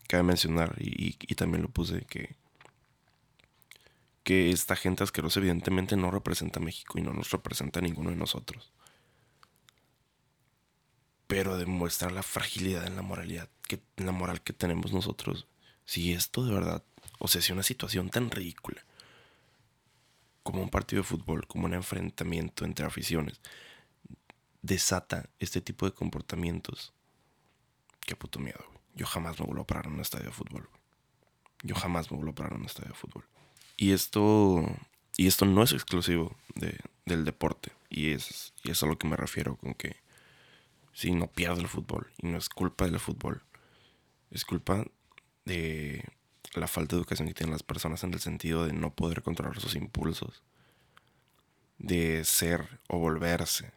Cabe 0.08 0.24
mencionar, 0.24 0.76
y, 0.80 1.14
también 1.36 1.62
lo 1.62 1.70
puse, 1.70 2.02
que, 2.06 2.36
que 4.24 4.50
esta 4.50 4.76
gente 4.76 5.04
asquerosa 5.04 5.40
evidentemente 5.40 5.96
no 5.98 6.10
representa 6.10 6.60
a 6.60 6.64
México 6.64 6.98
y 6.98 7.04
no 7.04 7.14
nos 7.14 7.30
representa 7.30 7.78
a 7.78 7.84
ninguno 7.84 8.10
de 8.10 8.16
nosotros. 8.16 8.72
Pero 11.32 11.58
demuestra 11.58 12.10
la 12.10 12.24
fragilidad 12.24 12.86
en 12.86 12.98
la 12.98 13.04
moralidad, 13.04 13.48
que, 13.66 13.80
en 13.96 14.06
la 14.06 14.12
moral 14.12 14.42
que 14.42 14.52
tenemos 14.52 14.92
nosotros. 14.92 15.48
Si 15.86 16.12
esto 16.12 16.44
de 16.44 16.54
verdad, 16.54 16.84
o 17.20 17.30
sea, 17.30 17.42
si 17.42 17.54
una 17.54 17.64
situación 17.64 18.10
tan 18.10 18.30
ridícula 18.30 18.84
como 20.44 20.62
un 20.62 20.70
partido 20.70 21.04
de 21.04 21.08
fútbol, 21.08 21.48
como 21.48 21.68
un 21.68 21.74
enfrentamiento 21.74 22.66
entre 22.66 22.86
aficiones, 22.86 23.40
desata 24.62 25.30
este 25.40 25.62
tipo 25.62 25.86
de 25.86 25.94
comportamientos, 25.94 26.92
qué 28.02 28.18
puto 28.18 28.40
miedo, 28.40 28.66
Yo 28.94 29.06
jamás 29.06 29.40
me 29.40 29.46
vuelvo 29.46 29.62
a 29.62 29.68
parar 29.68 29.86
en 29.86 29.94
un 29.94 30.02
estadio 30.02 30.26
de 30.26 30.34
fútbol, 30.34 30.68
Yo 31.64 31.76
jamás 31.76 32.12
me 32.12 32.18
vuelvo 32.18 32.34
a 32.34 32.36
parar 32.36 32.52
en 32.56 32.60
un 32.60 32.66
estadio 32.66 32.90
de 32.90 32.96
fútbol. 32.96 33.24
Y 33.78 33.94
esto, 33.94 34.66
y 35.16 35.28
esto 35.28 35.46
no 35.46 35.64
es 35.64 35.72
exclusivo 35.72 36.36
de, 36.56 36.78
del 37.06 37.24
deporte. 37.24 37.72
Y 37.90 38.12
es, 38.12 38.52
y 38.64 38.72
es 38.72 38.84
a 38.84 38.86
lo 38.86 38.98
que 38.98 39.08
me 39.08 39.16
refiero 39.16 39.56
con 39.56 39.76
que 39.76 40.01
si 40.94 41.12
no 41.12 41.28
pierde 41.28 41.62
el 41.62 41.68
fútbol 41.68 42.12
y 42.18 42.28
no 42.28 42.38
es 42.38 42.50
culpa 42.50 42.86
del 42.86 43.00
fútbol, 43.00 43.44
es 44.30 44.46
culpa 44.46 44.86
de 45.46 46.04
la 46.54 46.68
falta 46.68 46.96
de 46.96 47.02
educación 47.02 47.28
que 47.28 47.34
tienen 47.34 47.54
las 47.54 47.64
personas 47.64 48.04
en 48.04 48.14
el 48.14 48.20
sentido 48.20 48.66
de 48.66 48.74
no 48.74 48.94
poder 48.94 49.22
controlar 49.22 49.60
sus 49.60 49.76
impulsos, 49.76 50.44
de 51.78 52.24
ser 52.26 52.80
o 52.88 53.00
volverse 53.00 53.72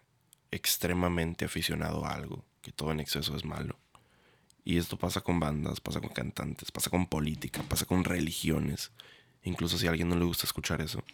extremadamente 0.50 1.44
aficionado 1.44 2.04
a 2.04 2.11
algo, 2.11 2.44
que 2.62 2.73
todo 2.73 2.92
en 2.92 3.00
exceso 3.00 3.37
es 3.37 3.44
malo. 3.44 3.78
Y 4.64 4.78
esto 4.78 4.97
pasa 4.97 5.21
con 5.21 5.40
bandas, 5.40 5.80
pasa 5.80 6.00
con 6.00 6.11
cantantes, 6.11 6.73
pasa 6.73 6.90
con 6.90 7.06
política, 7.06 7.62
pasa 7.68 7.85
con 7.85 8.04
religiones. 8.04 8.92
Incluso 9.42 9.76
si 9.76 9.87
a 9.87 9.90
alguien 9.90 10.09
no 10.09 10.16
le 10.16 10.25
gusta 10.25 10.47
escuchar 10.47 10.80
eso. 10.80 11.04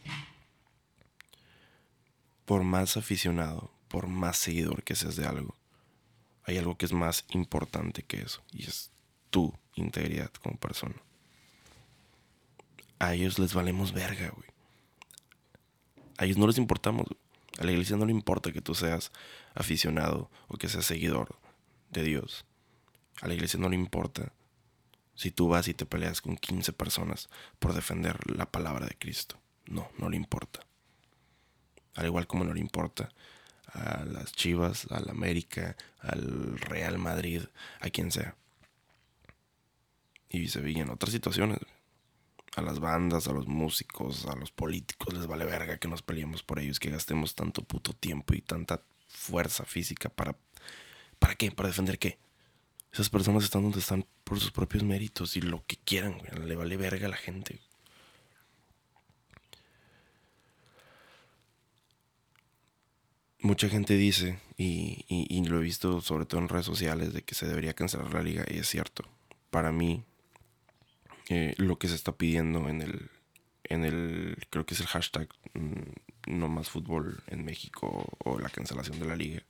Por 2.45 2.63
más 2.63 2.97
aficionado, 2.97 3.73
por 3.89 4.07
más 4.07 4.37
seguidor 4.37 4.85
que 4.85 4.95
seas 4.95 5.17
de 5.17 5.27
algo, 5.27 5.57
hay 6.45 6.59
algo 6.59 6.77
que 6.77 6.87
es 6.87 6.93
más 6.93 7.25
importante 7.31 8.03
que 8.03 8.21
eso. 8.23 8.43
Y 8.53 8.67
es 8.67 8.91
tu 9.31 9.55
integridad 9.75 10.31
como 10.43 10.57
persona. 10.59 10.97
A 12.99 13.15
ellos 13.15 13.39
les 13.39 13.55
valemos 13.55 13.93
verga, 13.93 14.31
güey. 14.31 14.49
A 16.19 16.25
ellos 16.25 16.39
no 16.39 16.47
les 16.47 16.59
importamos. 16.59 17.07
A 17.59 17.65
la 17.65 17.73
iglesia 17.73 17.97
no 17.97 18.05
le 18.05 18.13
importa 18.13 18.53
que 18.53 18.61
tú 18.61 18.75
seas 18.75 19.13
aficionado 19.55 20.31
o 20.49 20.57
que 20.57 20.69
seas 20.69 20.85
seguidor 20.85 21.39
de 21.91 22.03
Dios. 22.03 22.45
A 23.23 23.29
la 23.29 23.35
iglesia 23.35 23.59
no 23.59 23.69
le 23.69 23.77
importa 23.77 24.33
si 25.15 25.31
tú 25.31 25.49
vas 25.49 25.69
y 25.69 25.75
te 25.75 25.87
peleas 25.87 26.21
con 26.21 26.37
15 26.37 26.73
personas 26.73 27.29
por 27.59 27.75
defender 27.75 28.19
la 28.31 28.51
palabra 28.51 28.87
de 28.87 28.97
Cristo. 28.97 29.39
No, 29.67 29.89
no 29.99 30.09
le 30.09 30.17
importa. 30.17 30.61
Al 31.95 32.07
igual 32.07 32.27
como 32.27 32.45
no 32.45 32.55
le 32.55 32.61
importa 32.61 33.11
a 33.73 34.05
las 34.05 34.33
Chivas, 34.33 34.87
al 34.91 35.09
América, 35.09 35.77
al 36.01 36.59
Real 36.59 36.99
Madrid, 36.99 37.43
a 37.81 37.91
quien 37.91 38.11
sea. 38.11 38.37
Y 40.29 40.49
Sevilla 40.49 40.83
en 40.83 40.91
otras 40.91 41.13
situaciones. 41.13 41.59
A 42.57 42.63
las 42.63 42.81
bandas, 42.81 43.29
a 43.29 43.33
los 43.33 43.47
músicos, 43.47 44.27
a 44.27 44.35
los 44.35 44.51
políticos 44.51 45.15
les 45.15 45.27
vale 45.27 45.45
verga 45.45 45.79
que 45.79 45.87
nos 45.87 46.03
peleemos 46.03 46.43
por 46.43 46.59
ellos, 46.59 46.81
que 46.81 46.91
gastemos 46.91 47.35
tanto 47.35 47.63
puto 47.63 47.93
tiempo 47.93 48.35
y 48.35 48.41
tanta 48.41 48.83
fuerza 49.09 49.65
física 49.65 50.09
para... 50.09 50.37
¿Para 51.19 51.35
qué? 51.35 51.53
¿Para 51.53 51.69
defender 51.69 51.99
qué? 51.99 52.19
Esas 52.93 53.09
personas 53.09 53.45
están 53.45 53.63
donde 53.63 53.79
están 53.79 54.05
por 54.25 54.41
sus 54.41 54.51
propios 54.51 54.83
méritos 54.83 55.37
y 55.37 55.41
lo 55.41 55.65
que 55.67 55.77
quieran, 55.77 56.19
güey. 56.19 56.31
Le 56.47 56.57
vale 56.57 56.77
verga 56.77 57.07
a 57.07 57.11
la 57.11 57.17
gente. 57.17 57.61
Mucha 63.43 63.69
gente 63.69 63.95
dice, 63.95 64.39
y, 64.57 65.43
lo 65.47 65.59
he 65.59 65.63
visto 65.63 66.01
sobre 66.01 66.27
todo 66.27 66.41
en 66.41 66.49
redes 66.49 66.67
sociales, 66.67 67.13
de 67.13 67.23
que 67.23 67.35
se 67.35 67.47
debería 67.47 67.75
cancelar 67.75 68.13
la 68.13 68.23
liga, 68.23 68.45
y 68.49 68.59
es 68.59 68.69
cierto. 68.69 69.05
Para 69.51 69.73
mí, 69.73 70.05
eh, 71.29 71.55
lo 71.57 71.79
que 71.79 71.89
se 71.89 71.95
está 71.95 72.13
pidiendo 72.13 72.69
en 72.69 72.83
el, 72.83 73.11
en 73.65 73.85
el, 73.85 74.37
creo 74.51 74.67
que 74.67 74.75
es 74.75 74.81
el 74.81 74.87
hashtag 74.87 75.29
mm, 75.55 76.33
no 76.33 76.49
más 76.49 76.69
fútbol 76.69 77.23
en 77.29 77.45
México 77.45 78.07
o 78.19 78.39
la 78.39 78.51
cancelación 78.51 78.99
de 79.01 79.07
la 79.07 79.17
liga, 79.17 79.43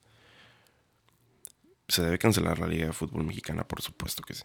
¿Se 1.91 2.03
debe 2.03 2.21
cancelar 2.21 2.61
la 2.61 2.69
Liga 2.69 2.87
de 2.87 2.93
Fútbol 2.93 3.25
Mexicana? 3.25 3.67
Por 3.67 3.83
supuesto 3.83 4.23
que 4.23 4.35
sí. 4.35 4.45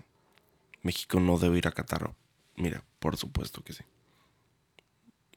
México 0.81 1.19
no 1.19 1.37
debe 1.37 1.59
ir 1.59 1.67
a 1.67 1.71
Qatar. 1.71 2.11
Mira, 2.55 2.83
por 2.97 3.17
supuesto 3.17 3.63
que 3.63 3.73
sí. 3.73 3.83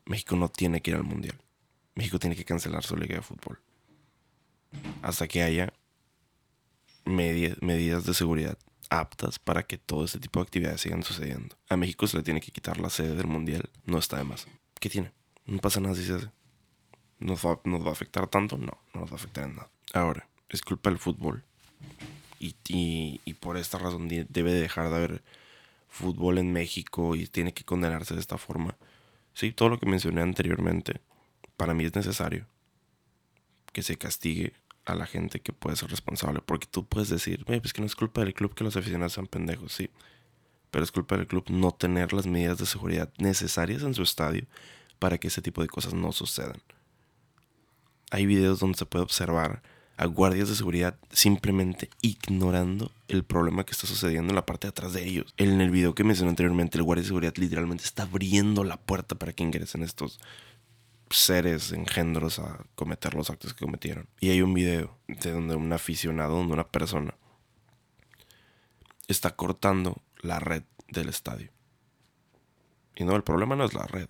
México 0.06 0.34
no 0.34 0.48
tiene 0.48 0.80
que 0.80 0.92
ir 0.92 0.96
al 0.96 1.04
Mundial. 1.04 1.38
México 1.94 2.18
tiene 2.18 2.34
que 2.34 2.46
cancelar 2.46 2.82
su 2.82 2.96
Liga 2.96 3.16
de 3.16 3.20
Fútbol. 3.20 3.60
Hasta 5.02 5.28
que 5.28 5.42
haya 5.42 5.72
medidas 7.04 8.04
de 8.04 8.14
seguridad 8.14 8.58
aptas 8.90 9.38
para 9.38 9.64
que 9.64 9.78
todo 9.78 10.04
este 10.04 10.18
tipo 10.18 10.40
de 10.40 10.44
actividades 10.44 10.80
sigan 10.80 11.02
sucediendo. 11.02 11.56
A 11.68 11.76
México 11.76 12.06
se 12.06 12.16
le 12.16 12.22
tiene 12.22 12.40
que 12.40 12.52
quitar 12.52 12.78
la 12.78 12.90
sede 12.90 13.14
del 13.14 13.26
Mundial. 13.26 13.68
No 13.84 13.98
está 13.98 14.16
de 14.18 14.24
más. 14.24 14.46
¿Qué 14.80 14.88
tiene? 14.88 15.12
No 15.46 15.58
pasa 15.58 15.80
nada 15.80 15.94
si 15.94 16.04
se 16.04 16.14
hace. 16.14 16.30
¿Nos 17.18 17.44
va, 17.44 17.60
¿Nos 17.64 17.84
va 17.84 17.90
a 17.90 17.92
afectar 17.92 18.26
tanto? 18.28 18.56
No, 18.56 18.78
no 18.94 19.00
nos 19.00 19.10
va 19.10 19.14
a 19.14 19.16
afectar 19.16 19.44
en 19.44 19.56
nada. 19.56 19.70
Ahora, 19.92 20.28
es 20.48 20.62
culpa 20.62 20.90
del 20.90 20.98
fútbol 20.98 21.42
y, 22.38 22.54
y, 22.68 23.34
por 23.34 23.56
esta 23.56 23.78
razón 23.78 24.08
debe 24.08 24.52
dejar 24.52 24.90
de 24.90 24.96
haber 24.96 25.22
fútbol 25.88 26.38
en 26.38 26.52
México 26.52 27.16
y 27.16 27.26
tiene 27.26 27.52
que 27.52 27.64
condenarse 27.64 28.14
de 28.14 28.20
esta 28.20 28.38
forma. 28.38 28.76
Sí, 29.34 29.52
todo 29.52 29.68
lo 29.68 29.78
que 29.78 29.86
mencioné 29.86 30.22
anteriormente, 30.22 31.00
para 31.56 31.74
mí 31.74 31.84
es 31.84 31.94
necesario 31.94 32.46
que 33.78 33.84
se 33.84 33.96
castigue 33.96 34.54
a 34.86 34.96
la 34.96 35.06
gente 35.06 35.38
que 35.38 35.52
puede 35.52 35.76
ser 35.76 35.88
responsable. 35.88 36.40
Porque 36.44 36.66
tú 36.68 36.84
puedes 36.84 37.08
decir, 37.08 37.44
pues 37.44 37.72
que 37.72 37.80
no 37.80 37.86
es 37.86 37.94
culpa 37.94 38.22
del 38.24 38.34
club 38.34 38.56
que 38.56 38.64
los 38.64 38.76
aficionados 38.76 39.12
sean 39.12 39.28
pendejos, 39.28 39.72
sí. 39.72 39.88
Pero 40.72 40.82
es 40.82 40.90
culpa 40.90 41.16
del 41.16 41.28
club 41.28 41.44
no 41.48 41.70
tener 41.70 42.12
las 42.12 42.26
medidas 42.26 42.58
de 42.58 42.66
seguridad 42.66 43.08
necesarias 43.18 43.84
en 43.84 43.94
su 43.94 44.02
estadio 44.02 44.46
para 44.98 45.18
que 45.18 45.28
ese 45.28 45.42
tipo 45.42 45.62
de 45.62 45.68
cosas 45.68 45.94
no 45.94 46.10
sucedan. 46.10 46.60
Hay 48.10 48.26
videos 48.26 48.58
donde 48.58 48.76
se 48.76 48.84
puede 48.84 49.04
observar 49.04 49.62
a 49.96 50.06
guardias 50.06 50.48
de 50.48 50.56
seguridad 50.56 50.98
simplemente 51.12 51.88
ignorando 52.02 52.90
el 53.06 53.22
problema 53.22 53.62
que 53.62 53.72
está 53.72 53.86
sucediendo 53.86 54.32
en 54.32 54.34
la 54.34 54.46
parte 54.46 54.66
de 54.66 54.70
atrás 54.70 54.92
de 54.92 55.06
ellos. 55.06 55.32
En 55.36 55.60
el 55.60 55.70
video 55.70 55.94
que 55.94 56.02
mencioné 56.02 56.30
anteriormente, 56.30 56.78
el 56.78 56.82
guardia 56.82 57.02
de 57.02 57.08
seguridad 57.08 57.36
literalmente 57.36 57.84
está 57.84 58.02
abriendo 58.02 58.64
la 58.64 58.76
puerta 58.76 59.14
para 59.14 59.32
que 59.32 59.44
ingresen 59.44 59.84
estos 59.84 60.18
seres 61.10 61.72
engendros 61.72 62.38
a 62.38 62.64
cometer 62.74 63.14
los 63.14 63.30
actos 63.30 63.54
que 63.54 63.64
cometieron. 63.64 64.08
Y 64.20 64.30
hay 64.30 64.42
un 64.42 64.54
video 64.54 64.98
de 65.06 65.32
donde 65.32 65.56
un 65.56 65.72
aficionado, 65.72 66.36
donde 66.36 66.54
una 66.54 66.68
persona 66.68 67.14
está 69.06 69.34
cortando 69.36 70.02
la 70.20 70.38
red 70.38 70.62
del 70.88 71.08
estadio. 71.08 71.50
Y 72.96 73.04
no, 73.04 73.14
el 73.16 73.22
problema 73.22 73.56
no 73.56 73.64
es 73.64 73.74
la 73.74 73.86
red. 73.86 74.08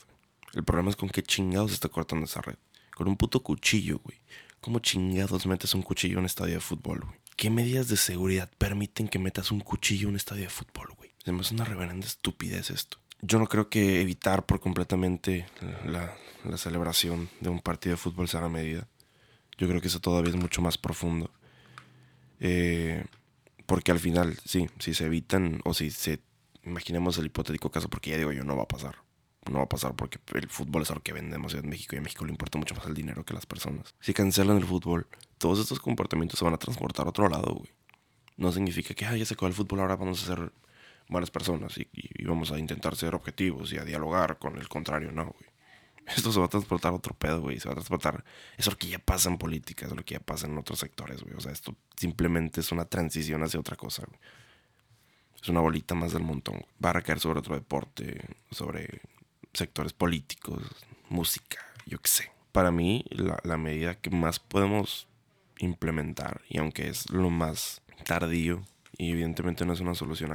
El 0.55 0.65
problema 0.65 0.91
es 0.91 0.97
con 0.97 1.11
qué 1.11 1.23
chingados 1.23 1.73
está 1.73 1.89
cortando 1.89 2.25
esa 2.25 2.41
red. 2.41 2.57
Con 2.95 3.09
un 3.09 3.17
puto 3.17 3.43
cuchillo, 3.43 4.01
güey. 4.03 4.19
¿Cómo 4.61 4.81
chingados 4.81 5.47
metes 5.47 5.75
un 5.75 5.83
cuchillo 5.83 6.15
en 6.15 6.21
un 6.21 6.27
estadio 6.27 6.55
de 6.55 6.61
fútbol, 6.61 7.01
güey? 7.01 7.19
¿Qué 7.37 7.51
medidas 7.51 7.89
de 7.89 7.97
seguridad 7.97 8.51
permiten 8.59 9.07
que 9.07 9.21
metas 9.21 9.53
un 9.53 9.61
cuchillo 9.61 10.09
en 10.09 10.15
un 10.15 10.17
estadio 10.17 10.45
de 10.45 10.51
fútbol, 10.51 10.89
güey? 10.97 11.13
Se 11.25 11.55
una 11.55 11.65
reverenda 11.65 12.07
estupidez 12.07 12.71
esto. 12.71 12.99
Yo 13.21 13.39
no 13.39 13.47
creo 13.47 13.69
que 13.69 14.01
evitar 14.01 14.47
por 14.47 14.61
completamente 14.61 15.47
la, 15.85 16.15
celebración 16.57 17.29
de 17.41 17.51
un 17.51 17.61
partido 17.61 17.95
de 17.95 17.97
fútbol 17.97 18.29
sea 18.29 18.41
la 18.41 18.49
medida. 18.49 18.87
Yo 19.59 19.69
creo 19.69 19.81
que 19.81 19.89
eso 19.89 20.01
todavía 20.01 20.31
es 20.31 20.37
mucho 20.37 20.63
más 20.63 20.79
profundo. 20.79 21.31
Eh, 22.41 23.05
porque 23.67 23.91
al 23.91 23.99
final, 23.99 24.39
sí, 24.45 24.69
si 24.79 24.95
se 24.95 25.07
evitan 25.07 25.61
o 25.65 25.75
si 25.75 25.91
se... 25.91 26.21
Imaginemos 26.65 27.19
el 27.19 27.27
hipotético 27.27 27.71
caso, 27.71 27.89
porque 27.89 28.11
ya 28.11 28.19
digo 28.19 28.33
yo, 28.33 28.45
no 28.45 28.57
va 28.57 28.65
a 28.65 28.69
pasar 28.69 28.97
no 29.51 29.59
va 29.59 29.65
a 29.65 29.69
pasar 29.69 29.95
porque 29.95 30.19
el 30.35 30.49
fútbol 30.49 30.83
es 30.83 30.91
algo 30.91 31.03
que 31.03 31.13
vendemos 31.13 31.55
en 31.55 31.69
México 31.69 31.95
y 31.95 31.99
a 31.99 32.03
México 32.03 32.25
le 32.25 32.33
importa 32.33 32.59
mucho 32.59 32.75
más 32.75 32.87
el 32.87 32.95
dinero 32.95 33.25
que 33.25 33.35
las 33.35 33.47
personas. 33.47 33.95
Si 34.01 34.13
cancelan 34.13 34.57
el 34.57 34.65
fútbol, 34.65 35.07
todos 35.39 35.59
estos 35.59 35.81
comportamientos 35.81 36.39
se 36.39 36.45
van 36.45 36.55
a 36.55 36.59
transportar 36.59 37.07
a 37.07 37.11
otro 37.11 37.29
lado, 37.29 37.55
güey. 37.55 37.71
No 38.37 38.53
significa 38.53 38.95
que, 38.95 39.19
ya 39.19 39.25
se 39.25 39.35
acabó 39.35 39.49
el 39.49 39.55
fútbol, 39.55 39.81
ahora 39.81 39.97
vamos 39.97 40.23
a 40.23 40.27
ser 40.27 40.53
buenas 41.09 41.31
personas 41.31 41.77
y, 41.79 41.89
vamos 42.25 42.53
a 42.53 42.59
intentar 42.59 42.97
ser 42.97 43.15
objetivos 43.15 43.73
y 43.73 43.79
a 43.79 43.85
dialogar 43.85 44.39
con 44.39 44.59
el 44.59 44.69
contrario, 44.69 45.13
no, 45.13 45.27
güey. 45.27 45.51
Esto 46.17 46.33
se 46.33 46.39
va 46.39 46.47
a 46.47 46.49
transportar 46.49 46.93
a 46.93 46.97
otro 46.97 47.15
pedo, 47.15 47.43
güey. 47.43 47.61
Se 47.61 47.69
va 47.69 47.73
a 47.73 47.77
transportar. 47.77 48.25
es 48.57 48.67
lo 48.67 48.77
que 48.77 48.89
ya 48.89 48.99
pasa 48.99 49.29
en 49.29 49.37
política, 49.37 49.87
es 49.87 49.93
lo 49.93 50.03
que 50.05 50.15
ya 50.15 50.21
pasa 50.21 50.47
en 50.47 50.57
otros 50.57 50.79
sectores, 50.79 51.23
güey. 51.23 51.35
O 51.35 51.41
sea, 51.41 51.53
esto 51.53 51.77
simplemente 51.97 52.61
es 52.61 52.73
una 52.73 52.87
transición 52.87 53.43
hacia 53.43 53.61
otra 53.61 53.77
cosa, 53.77 54.05
güey. 54.07 54.19
Es 55.43 55.49
una 55.49 55.61
bolita 55.61 55.95
más 55.95 56.13
del 56.13 56.23
montón. 56.23 56.65
Va 56.83 56.91
a 56.91 56.95
recaer 56.95 57.21
sobre 57.21 57.41
otro 57.41 57.55
deporte, 57.55 58.25
sobre 58.51 59.03
sectores 59.53 59.93
políticos, 59.93 60.63
música, 61.09 61.59
yo 61.87 61.99
qué 61.99 62.09
sé. 62.09 62.33
Para 62.53 62.71
mí, 62.71 63.05
la, 63.11 63.57
medida 63.57 63.95
que 64.01 64.11
más 64.11 64.41
podemos 64.41 65.09
implementar, 65.59 66.43
y 66.49 66.59
aunque 66.59 66.89
es 66.89 67.11
lo 67.11 67.31
más 67.31 67.83
tardío, 68.05 68.63
y 68.97 69.13
evidentemente 69.13 69.65
no 69.65 69.73
es 69.73 69.81
una 69.81 69.95
solución 69.95 70.33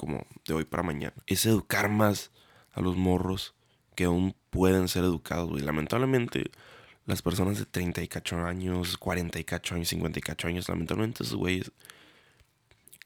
como 0.00 0.26
de 0.46 0.54
hoy 0.54 0.64
para 0.64 0.82
mañana, 0.82 1.14
es 1.26 1.44
educar 1.44 1.90
más 1.90 2.30
a 2.72 2.80
los 2.80 2.96
morros 2.96 3.54
que 3.94 4.04
aún 4.04 4.34
pueden 4.48 4.88
ser 4.88 5.04
educados. 5.04 5.60
Y 5.60 5.62
lamentablemente, 5.62 6.50
las 7.04 7.20
personas 7.20 7.58
de 7.58 7.66
30 7.66 8.02
y 8.02 8.08
cacho 8.08 8.38
años, 8.38 8.96
40 8.96 9.38
y 9.38 9.44
cacho 9.44 9.74
años, 9.74 9.88
50 9.88 10.18
y 10.18 10.22
cacho 10.22 10.48
años, 10.48 10.68
lamentablemente 10.68 11.22
esos 11.22 11.36
güeyes 11.36 11.70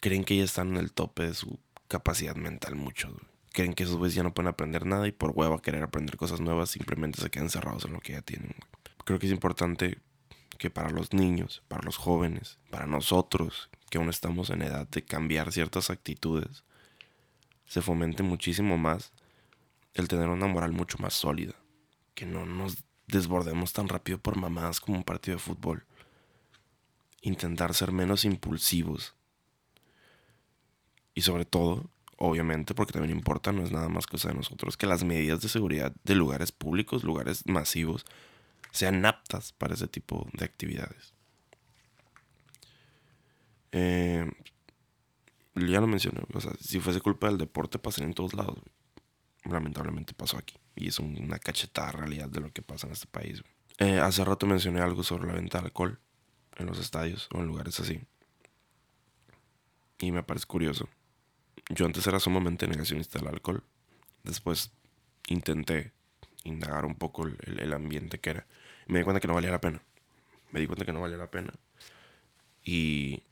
creen 0.01 0.25
que 0.25 0.37
ya 0.37 0.45
están 0.45 0.69
en 0.69 0.77
el 0.77 0.93
tope 0.93 1.25
de 1.25 1.35
su 1.35 1.59
capacidad 1.89 2.37
mental 2.37 2.77
mucho 2.77 3.11
creen 3.55 3.73
que 3.73 3.85
esos 3.85 3.97
güeyes 3.97 4.17
ya 4.17 4.25
no 4.25 4.35
pueden 4.35 4.49
aprender 4.49 4.85
nada 4.85 5.07
y 5.07 5.13
por 5.13 5.31
hueva 5.31 5.63
querer 5.63 5.85
aprender 5.85 6.17
cosas 6.17 6.41
nuevas 6.41 6.71
simplemente 6.71 7.23
se 7.23 7.31
quedan 7.31 7.51
cerrados 7.51 7.85
en 7.85 7.93
lo 7.93 8.01
que 8.01 8.15
ya 8.15 8.21
tienen. 8.21 8.57
Creo 9.05 9.21
que 9.21 9.27
es 9.27 9.33
importante 9.33 9.99
que 10.59 10.71
para 10.71 10.91
los 10.91 11.13
niños, 11.13 11.63
para 11.69 11.85
los 11.85 11.97
jóvenes, 11.97 12.59
para 12.71 12.87
nosotros, 12.87 13.71
que 13.91 13.99
aún 13.99 14.09
estamos 14.09 14.51
en 14.51 14.63
edad 14.63 14.89
de 14.89 15.05
cambiar 15.05 15.53
ciertas 15.53 15.89
actitudes, 15.89 16.65
se 17.67 17.83
fomente 17.83 18.23
muchísimo 18.23 18.79
más 18.79 19.13
el 19.95 20.09
tener 20.09 20.29
una 20.29 20.47
moral 20.47 20.73
mucho 20.73 20.99
más 20.99 21.15
sólida. 21.15 21.55
Que 22.15 22.27
no 22.27 22.47
nos 22.47 22.77
desbordemos 23.07 23.73
tan 23.73 23.89
rápido 23.89 24.19
por 24.19 24.37
mamadas 24.37 24.81
como 24.81 24.99
un 24.99 25.05
partido 25.05 25.37
de 25.37 25.43
fútbol. 25.43 25.85
Intentar 27.23 27.75
ser 27.75 27.93
menos 27.93 28.25
impulsivos. 28.25 29.15
Y 31.15 31.23
sobre 31.23 31.45
todo, 31.45 31.89
obviamente, 32.17 32.75
porque 32.75 32.93
también 32.93 33.17
importa, 33.17 33.53
no 33.53 33.63
es 33.63 33.71
nada 33.71 33.89
más 33.89 34.07
cosa 34.07 34.29
de 34.29 34.35
nosotros, 34.35 34.77
que 34.77 34.87
las 34.87 35.05
medidas 35.05 35.41
de 35.41 35.49
seguridad 35.49 35.93
de 36.03 36.15
lugares 36.15 36.53
públicos, 36.53 37.05
lugares 37.05 37.47
masivos, 37.47 38.05
sean 38.73 39.07
aptas 39.07 39.53
para 39.53 39.75
ese 39.75 39.87
tipo 39.87 40.29
de 40.33 40.45
actividades. 40.45 41.15
Eh, 43.71 44.31
ya 45.55 45.81
lo 45.81 45.87
mencioné, 45.87 46.21
o 46.33 46.41
sea, 46.41 46.53
si 46.61 46.81
fuese 46.81 47.01
culpa 47.01 47.29
del 47.29 47.39
deporte, 47.39 47.79
pasaría 47.79 48.09
en 48.09 48.15
todos 48.15 48.35
lados. 48.35 48.59
Lamentablemente 49.45 50.15
pasó 50.15 50.39
aquí. 50.39 50.57
Y 50.75 50.89
es 50.89 50.99
una 50.99 51.39
cachetada 51.39 51.93
realidad 51.93 52.29
de 52.29 52.41
lo 52.41 52.53
que 52.53 52.63
pasa 52.63 52.87
en 52.87 52.95
este 52.95 53.07
país. 53.07 53.43
Eh, 53.79 53.99
hace 53.99 54.25
rato 54.25 54.47
mencioné 54.47 54.81
algo 54.81 55.03
sobre 55.03 55.27
la 55.27 55.35
venta 55.35 55.59
de 55.59 55.67
alcohol 55.67 56.01
en 56.57 56.67
los 56.67 56.79
estadios 56.79 57.29
o 57.33 57.41
en 57.41 57.47
lugares 57.47 57.79
así. 57.79 58.01
Y 60.01 60.13
me 60.13 60.23
parece 60.23 60.47
curioso 60.47 60.89
yo 61.71 61.87
antes 61.87 62.07
era 62.07 62.21
sumamente 62.21 62.67
negacionista 62.67 63.19
del 63.19 63.29
alcohol. 63.29 63.63
Después 64.23 64.73
intenté 65.29 65.93
indagar 66.45 66.85
un 66.85 66.95
poco 66.95 67.27
el, 67.27 67.73
ambiente 67.73 68.19
que 68.19 68.31
era. 68.31 68.47
me 68.87 68.99
di 68.99 69.05
cuenta 69.05 69.21
que 69.21 69.29
no 69.29 69.35
valía 69.35 69.51
la 69.51 69.61
pena. 69.61 69.83
Me 70.51 70.61
di 70.61 70.67
cuenta 70.67 70.85
que 70.85 70.93
no 70.93 71.01
valía 71.01 71.17
la 71.17 71.31
pena. 71.31 71.53
Y, 72.63 73.23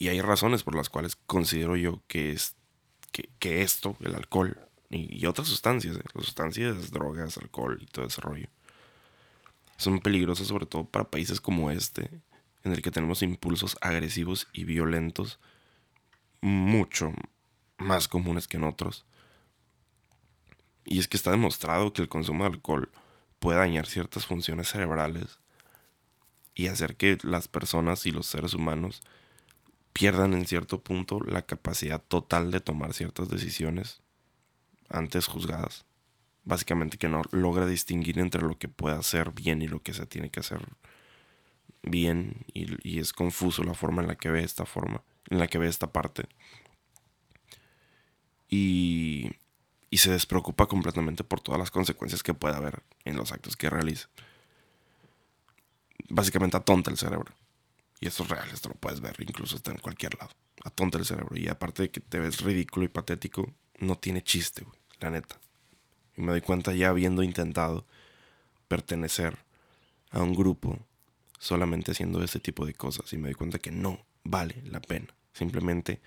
y 0.00 0.08
hay 0.08 0.22
razones 0.22 0.62
por 0.62 0.74
las 0.74 0.88
cuales 0.88 1.14
considero 1.14 1.76
yo 1.76 2.00
que, 2.08 2.32
es, 2.32 2.56
que, 3.12 3.62
esto, 3.62 3.96
el 4.00 4.14
alcohol 4.14 4.58
y, 4.88 5.26
otras 5.26 5.46
sustancias, 5.46 5.96
eh, 5.98 6.02
sustancias, 6.14 6.90
drogas, 6.90 7.36
alcohol 7.36 7.78
y 7.82 7.84
todo 7.84 8.06
ese 8.06 8.22
rollo, 8.22 8.48
son 9.76 10.00
peligrosas 10.00 10.46
sobre 10.46 10.64
todo 10.64 10.86
para 10.86 11.10
países 11.10 11.38
como 11.42 11.70
este, 11.70 12.08
en 12.64 12.72
el 12.72 12.80
que 12.80 12.90
tenemos 12.90 13.22
impulsos 13.22 13.76
agresivos 13.82 14.48
y 14.54 14.64
violentos 14.64 15.38
mucho 16.40 17.12
más 17.76 18.08
comunes 18.08 18.48
que 18.48 18.56
en 18.56 18.64
otros. 18.64 19.04
Y 20.86 20.98
es 20.98 21.08
que 21.08 21.18
está 21.18 21.30
demostrado 21.30 21.92
que 21.92 22.00
el 22.00 22.08
consumo 22.08 22.44
de 22.44 22.52
alcohol 22.54 22.90
puede 23.38 23.58
dañar 23.58 23.84
ciertas 23.84 24.24
funciones 24.24 24.68
cerebrales 24.68 25.40
y 26.54 26.68
hacer 26.68 26.96
que 26.96 27.18
las 27.22 27.48
personas 27.48 28.06
y 28.06 28.12
los 28.12 28.26
seres 28.26 28.54
humanos 28.54 29.02
pierdan 29.92 30.34
en 30.34 30.46
cierto 30.46 30.80
punto 30.82 31.20
la 31.20 31.42
capacidad 31.42 32.02
total 32.02 32.50
de 32.50 32.60
tomar 32.60 32.94
ciertas 32.94 33.28
decisiones 33.28 34.00
antes 34.88 35.26
juzgadas. 35.26 35.84
Básicamente 36.44 36.98
que 36.98 37.08
no 37.08 37.22
logra 37.32 37.66
distinguir 37.66 38.18
entre 38.18 38.42
lo 38.42 38.58
que 38.58 38.68
puede 38.68 38.96
hacer 38.96 39.32
bien 39.32 39.62
y 39.62 39.68
lo 39.68 39.82
que 39.82 39.92
se 39.92 40.06
tiene 40.06 40.30
que 40.30 40.40
hacer 40.40 40.66
bien 41.82 42.44
y, 42.52 42.98
es 42.98 43.12
confuso 43.12 43.62
la 43.62 43.74
forma 43.74 44.02
en 44.02 44.08
la 44.08 44.16
que 44.16 44.30
ve 44.30 44.42
esta 44.42 44.66
forma, 44.66 45.02
en 45.28 45.38
la 45.38 45.46
que 45.46 45.58
ve 45.58 45.68
esta 45.68 45.92
parte. 45.92 46.26
Y, 48.48 49.30
y 49.90 49.98
se 49.98 50.10
despreocupa 50.10 50.66
completamente 50.66 51.24
por 51.24 51.40
todas 51.40 51.58
las 51.58 51.70
consecuencias 51.70 52.22
que 52.22 52.34
puede 52.34 52.56
haber 52.56 52.82
en 53.04 53.16
los 53.16 53.32
actos 53.32 53.56
que 53.56 53.70
realiza. 53.70 54.08
Básicamente 56.08 56.56
atonta 56.56 56.90
el 56.90 56.96
cerebro. 56.96 57.32
Y 58.00 58.06
eso 58.06 58.22
es 58.22 58.30
real, 58.30 58.48
esto 58.50 58.70
lo 58.70 58.74
puedes 58.76 59.00
ver, 59.00 59.14
incluso 59.20 59.56
está 59.56 59.70
en 59.70 59.78
cualquier 59.78 60.14
lado. 60.18 60.30
Atonta 60.64 60.98
el 60.98 61.04
cerebro. 61.04 61.36
Y 61.36 61.48
aparte 61.48 61.82
de 61.82 61.90
que 61.90 62.00
te 62.00 62.18
ves 62.18 62.40
ridículo 62.40 62.86
y 62.86 62.88
patético, 62.88 63.52
no 63.78 63.96
tiene 63.98 64.22
chiste, 64.22 64.64
güey, 64.64 64.78
la 65.00 65.10
neta. 65.10 65.38
Y 66.16 66.22
me 66.22 66.32
doy 66.32 66.40
cuenta 66.40 66.72
ya 66.72 66.88
habiendo 66.88 67.22
intentado 67.22 67.84
pertenecer 68.68 69.38
a 70.10 70.22
un 70.22 70.34
grupo 70.34 70.78
solamente 71.38 71.92
haciendo 71.92 72.22
ese 72.22 72.40
tipo 72.40 72.64
de 72.64 72.74
cosas. 72.74 73.12
Y 73.12 73.16
me 73.16 73.28
doy 73.28 73.34
cuenta 73.34 73.58
que 73.58 73.70
no 73.70 74.04
vale 74.24 74.62
la 74.64 74.80
pena. 74.80 75.08
Simplemente 75.32 76.00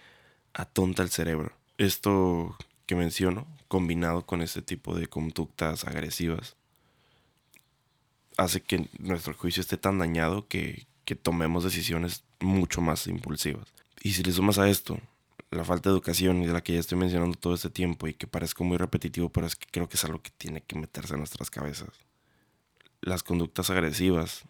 atonta 0.54 1.04
el 1.04 1.10
cerebro. 1.10 1.54
Esto 1.78 2.56
que 2.86 2.96
menciono, 2.96 3.48
combinado 3.68 4.26
con 4.26 4.42
este 4.42 4.62
tipo 4.62 4.96
de 4.96 5.08
conductas 5.08 5.86
agresivas, 5.86 6.56
hace 8.38 8.62
que 8.62 8.90
nuestro 9.00 9.34
juicio 9.34 9.62
esté 9.62 9.78
tan 9.78 10.00
dañado 10.00 10.48
que, 10.48 10.86
que 11.06 11.16
tomemos 11.16 11.64
decisiones 11.64 12.24
mucho 12.40 12.82
más 12.82 13.08
impulsivas. 13.08 13.68
Y 14.02 14.14
si 14.14 14.24
le 14.24 14.32
sumas 14.32 14.58
a 14.58 14.70
esto 14.70 15.00
la 15.52 15.64
falta 15.64 15.90
de 15.90 15.94
educación 15.94 16.42
y 16.42 16.48
de 16.48 16.54
la 16.54 16.62
que 16.62 16.74
ya 16.74 16.80
estoy 16.80 16.98
mencionando 16.98 17.38
todo 17.38 17.54
este 17.54 17.70
tiempo 17.70 18.08
y 18.08 18.14
que 18.14 18.28
parezco 18.28 18.64
muy 18.64 18.78
repetitivo, 18.78 19.30
pero 19.30 19.48
es 19.48 19.56
que 19.56 19.68
creo 19.70 19.88
que 19.88 19.98
es 19.98 20.04
algo 20.04 20.22
que 20.22 20.32
tiene 20.32 20.62
que 20.62 20.78
meterse 20.78 21.14
en 21.14 21.20
nuestras 21.20 21.50
cabezas. 21.50 21.90
Las 23.02 23.24
conductas 23.24 23.70
agresivas. 23.70 24.44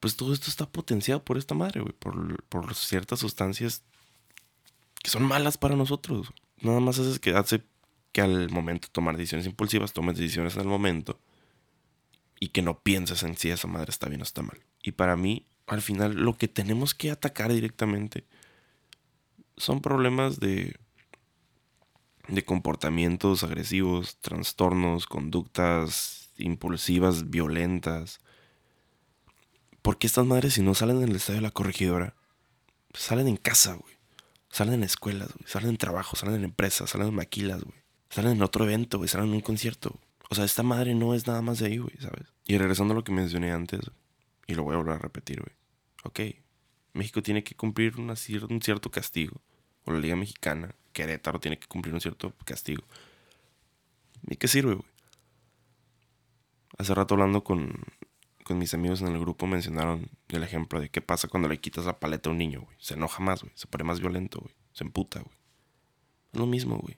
Pues 0.00 0.16
todo 0.16 0.32
esto 0.32 0.48
está 0.48 0.66
potenciado 0.66 1.24
por 1.24 1.38
esta 1.38 1.54
madre, 1.54 1.80
güey, 1.80 1.92
por, 1.92 2.42
por 2.44 2.74
ciertas 2.74 3.18
sustancias 3.18 3.82
que 5.02 5.10
son 5.10 5.24
malas 5.24 5.58
para 5.58 5.76
nosotros. 5.76 6.32
Nada 6.60 6.80
más 6.80 6.98
hace 6.98 7.18
que 7.20 7.34
hace 7.34 7.62
que 8.12 8.20
al 8.20 8.50
momento 8.50 8.88
tomar 8.90 9.16
decisiones 9.16 9.46
impulsivas 9.46 9.92
tomes 9.92 10.16
decisiones 10.16 10.56
el 10.56 10.66
momento 10.66 11.18
y 12.40 12.48
que 12.48 12.62
no 12.62 12.80
pienses 12.80 13.22
en 13.22 13.36
si 13.36 13.50
esa 13.50 13.68
madre 13.68 13.90
está 13.90 14.08
bien 14.08 14.20
o 14.20 14.24
está 14.24 14.42
mal. 14.42 14.58
Y 14.82 14.92
para 14.92 15.16
mí, 15.16 15.46
al 15.66 15.82
final, 15.82 16.14
lo 16.14 16.36
que 16.36 16.48
tenemos 16.48 16.94
que 16.94 17.10
atacar 17.10 17.52
directamente 17.52 18.24
son 19.56 19.80
problemas 19.80 20.40
de, 20.40 20.76
de 22.28 22.44
comportamientos 22.44 23.42
agresivos, 23.42 24.18
trastornos, 24.20 25.06
conductas 25.06 26.30
impulsivas, 26.36 27.30
violentas. 27.30 28.20
Porque 29.82 30.06
estas 30.06 30.26
madres, 30.26 30.54
si 30.54 30.62
no 30.62 30.74
salen 30.74 31.00
del 31.00 31.16
estadio 31.16 31.40
de 31.40 31.46
la 31.46 31.50
corregidora, 31.50 32.14
salen 32.94 33.28
en 33.28 33.36
casa, 33.36 33.74
güey. 33.74 33.94
Salen 34.50 34.74
en 34.74 34.84
escuelas, 34.84 35.32
güey. 35.34 35.48
Salen 35.48 35.70
en 35.70 35.76
trabajo, 35.76 36.16
salen 36.16 36.36
en 36.36 36.44
empresas, 36.44 36.90
salen 36.90 37.08
en 37.08 37.14
maquilas, 37.14 37.62
güey. 37.62 37.78
Salen 38.10 38.32
en 38.32 38.42
otro 38.42 38.64
evento, 38.64 38.98
güey. 38.98 39.08
Salen 39.08 39.28
en 39.28 39.34
un 39.34 39.40
concierto. 39.40 39.98
O 40.30 40.34
sea, 40.34 40.44
esta 40.44 40.62
madre 40.62 40.94
no 40.94 41.14
es 41.14 41.26
nada 41.26 41.42
más 41.42 41.58
de 41.58 41.66
ahí, 41.66 41.78
güey, 41.78 41.94
¿sabes? 42.00 42.26
Y 42.46 42.58
regresando 42.58 42.92
a 42.92 42.96
lo 42.96 43.04
que 43.04 43.12
mencioné 43.12 43.52
antes, 43.52 43.80
y 44.48 44.54
lo 44.54 44.64
voy 44.64 44.74
a 44.74 44.78
volver 44.78 44.94
a 44.94 44.98
repetir, 44.98 45.40
güey. 45.40 45.54
Ok, 46.04 46.36
México 46.94 47.22
tiene 47.22 47.44
que 47.44 47.54
cumplir 47.54 47.94
un 48.00 48.16
cierto 48.16 48.90
castigo. 48.90 49.40
O 49.84 49.92
la 49.92 50.00
Liga 50.00 50.16
Mexicana, 50.16 50.74
Querétaro 50.92 51.38
tiene 51.38 51.58
que 51.58 51.68
cumplir 51.68 51.94
un 51.94 52.00
cierto 52.00 52.32
castigo. 52.44 52.82
¿Y 54.26 54.36
qué 54.36 54.48
sirve, 54.48 54.74
güey? 54.74 54.88
Hace 56.78 56.94
rato 56.94 57.14
hablando 57.14 57.44
con, 57.44 57.72
con 58.42 58.58
mis 58.58 58.72
amigos 58.72 59.02
en 59.02 59.08
el 59.08 59.20
grupo 59.20 59.46
mencionaron 59.46 60.08
el 60.28 60.42
ejemplo 60.42 60.80
de 60.80 60.88
qué 60.88 61.02
pasa 61.02 61.28
cuando 61.28 61.48
le 61.48 61.58
quitas 61.58 61.84
la 61.84 61.98
paleta 62.00 62.30
a 62.30 62.32
un 62.32 62.38
niño, 62.38 62.62
güey. 62.62 62.76
Se 62.80 62.94
enoja 62.94 63.22
más, 63.22 63.42
güey. 63.42 63.52
Se 63.54 63.66
pone 63.66 63.84
más 63.84 64.00
violento, 64.00 64.40
güey. 64.40 64.54
Se 64.72 64.84
emputa, 64.84 65.20
güey. 65.20 65.36
Lo 66.32 66.46
mismo, 66.46 66.78
güey. 66.78 66.96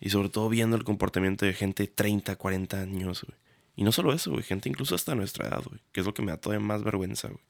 Y 0.00 0.10
sobre 0.10 0.30
todo 0.30 0.48
viendo 0.48 0.76
el 0.76 0.84
comportamiento 0.84 1.46
de 1.46 1.52
gente 1.52 1.84
de 1.84 1.88
30, 1.88 2.36
40 2.36 2.80
años, 2.80 3.24
güey. 3.24 3.38
Y 3.78 3.84
no 3.84 3.92
solo 3.92 4.12
eso, 4.12 4.32
güey. 4.32 4.42
Gente 4.42 4.68
incluso 4.68 4.96
hasta 4.96 5.14
nuestra 5.14 5.46
edad, 5.46 5.62
güey. 5.62 5.80
Que 5.92 6.00
es 6.00 6.06
lo 6.06 6.12
que 6.12 6.20
me 6.20 6.32
da 6.32 6.36
todavía 6.36 6.66
más 6.66 6.82
vergüenza, 6.82 7.28
güey. 7.28 7.40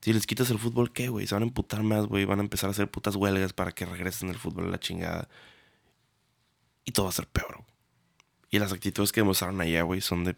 Si 0.00 0.10
les 0.10 0.26
quitas 0.26 0.48
el 0.48 0.58
fútbol, 0.58 0.90
¿qué, 0.90 1.10
güey? 1.10 1.26
Se 1.26 1.34
van 1.34 1.42
a 1.42 1.46
emputar 1.46 1.82
más, 1.82 2.06
güey. 2.06 2.24
Van 2.24 2.38
a 2.38 2.42
empezar 2.42 2.68
a 2.68 2.70
hacer 2.70 2.90
putas 2.90 3.14
huelgas 3.14 3.52
para 3.52 3.72
que 3.72 3.84
regresen 3.84 4.30
el 4.30 4.38
fútbol 4.38 4.68
a 4.68 4.70
la 4.70 4.80
chingada. 4.80 5.28
Y 6.86 6.92
todo 6.92 7.04
va 7.04 7.10
a 7.10 7.12
ser 7.12 7.26
peor, 7.26 7.56
güey. 7.56 7.68
Y 8.48 8.58
las 8.58 8.72
actitudes 8.72 9.12
que 9.12 9.20
demostraron 9.20 9.60
allá, 9.60 9.82
güey, 9.82 10.00
son 10.00 10.24
de. 10.24 10.34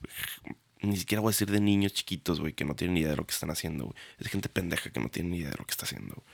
Ni 0.82 0.96
siquiera 0.96 1.20
voy 1.20 1.28
a 1.28 1.30
decir 1.30 1.52
de 1.52 1.60
niños 1.60 1.92
chiquitos, 1.92 2.40
güey, 2.40 2.52
que 2.52 2.64
no 2.64 2.74
tienen 2.74 2.94
ni 2.94 3.00
idea 3.02 3.10
de 3.10 3.16
lo 3.18 3.26
que 3.28 3.32
están 3.32 3.52
haciendo, 3.52 3.84
güey. 3.84 3.96
Es 4.18 4.26
gente 4.26 4.48
pendeja 4.48 4.90
que 4.90 4.98
no 4.98 5.08
tiene 5.08 5.28
ni 5.28 5.36
idea 5.36 5.50
de 5.50 5.56
lo 5.56 5.66
que 5.66 5.70
está 5.70 5.84
haciendo. 5.84 6.16
Güey. 6.16 6.26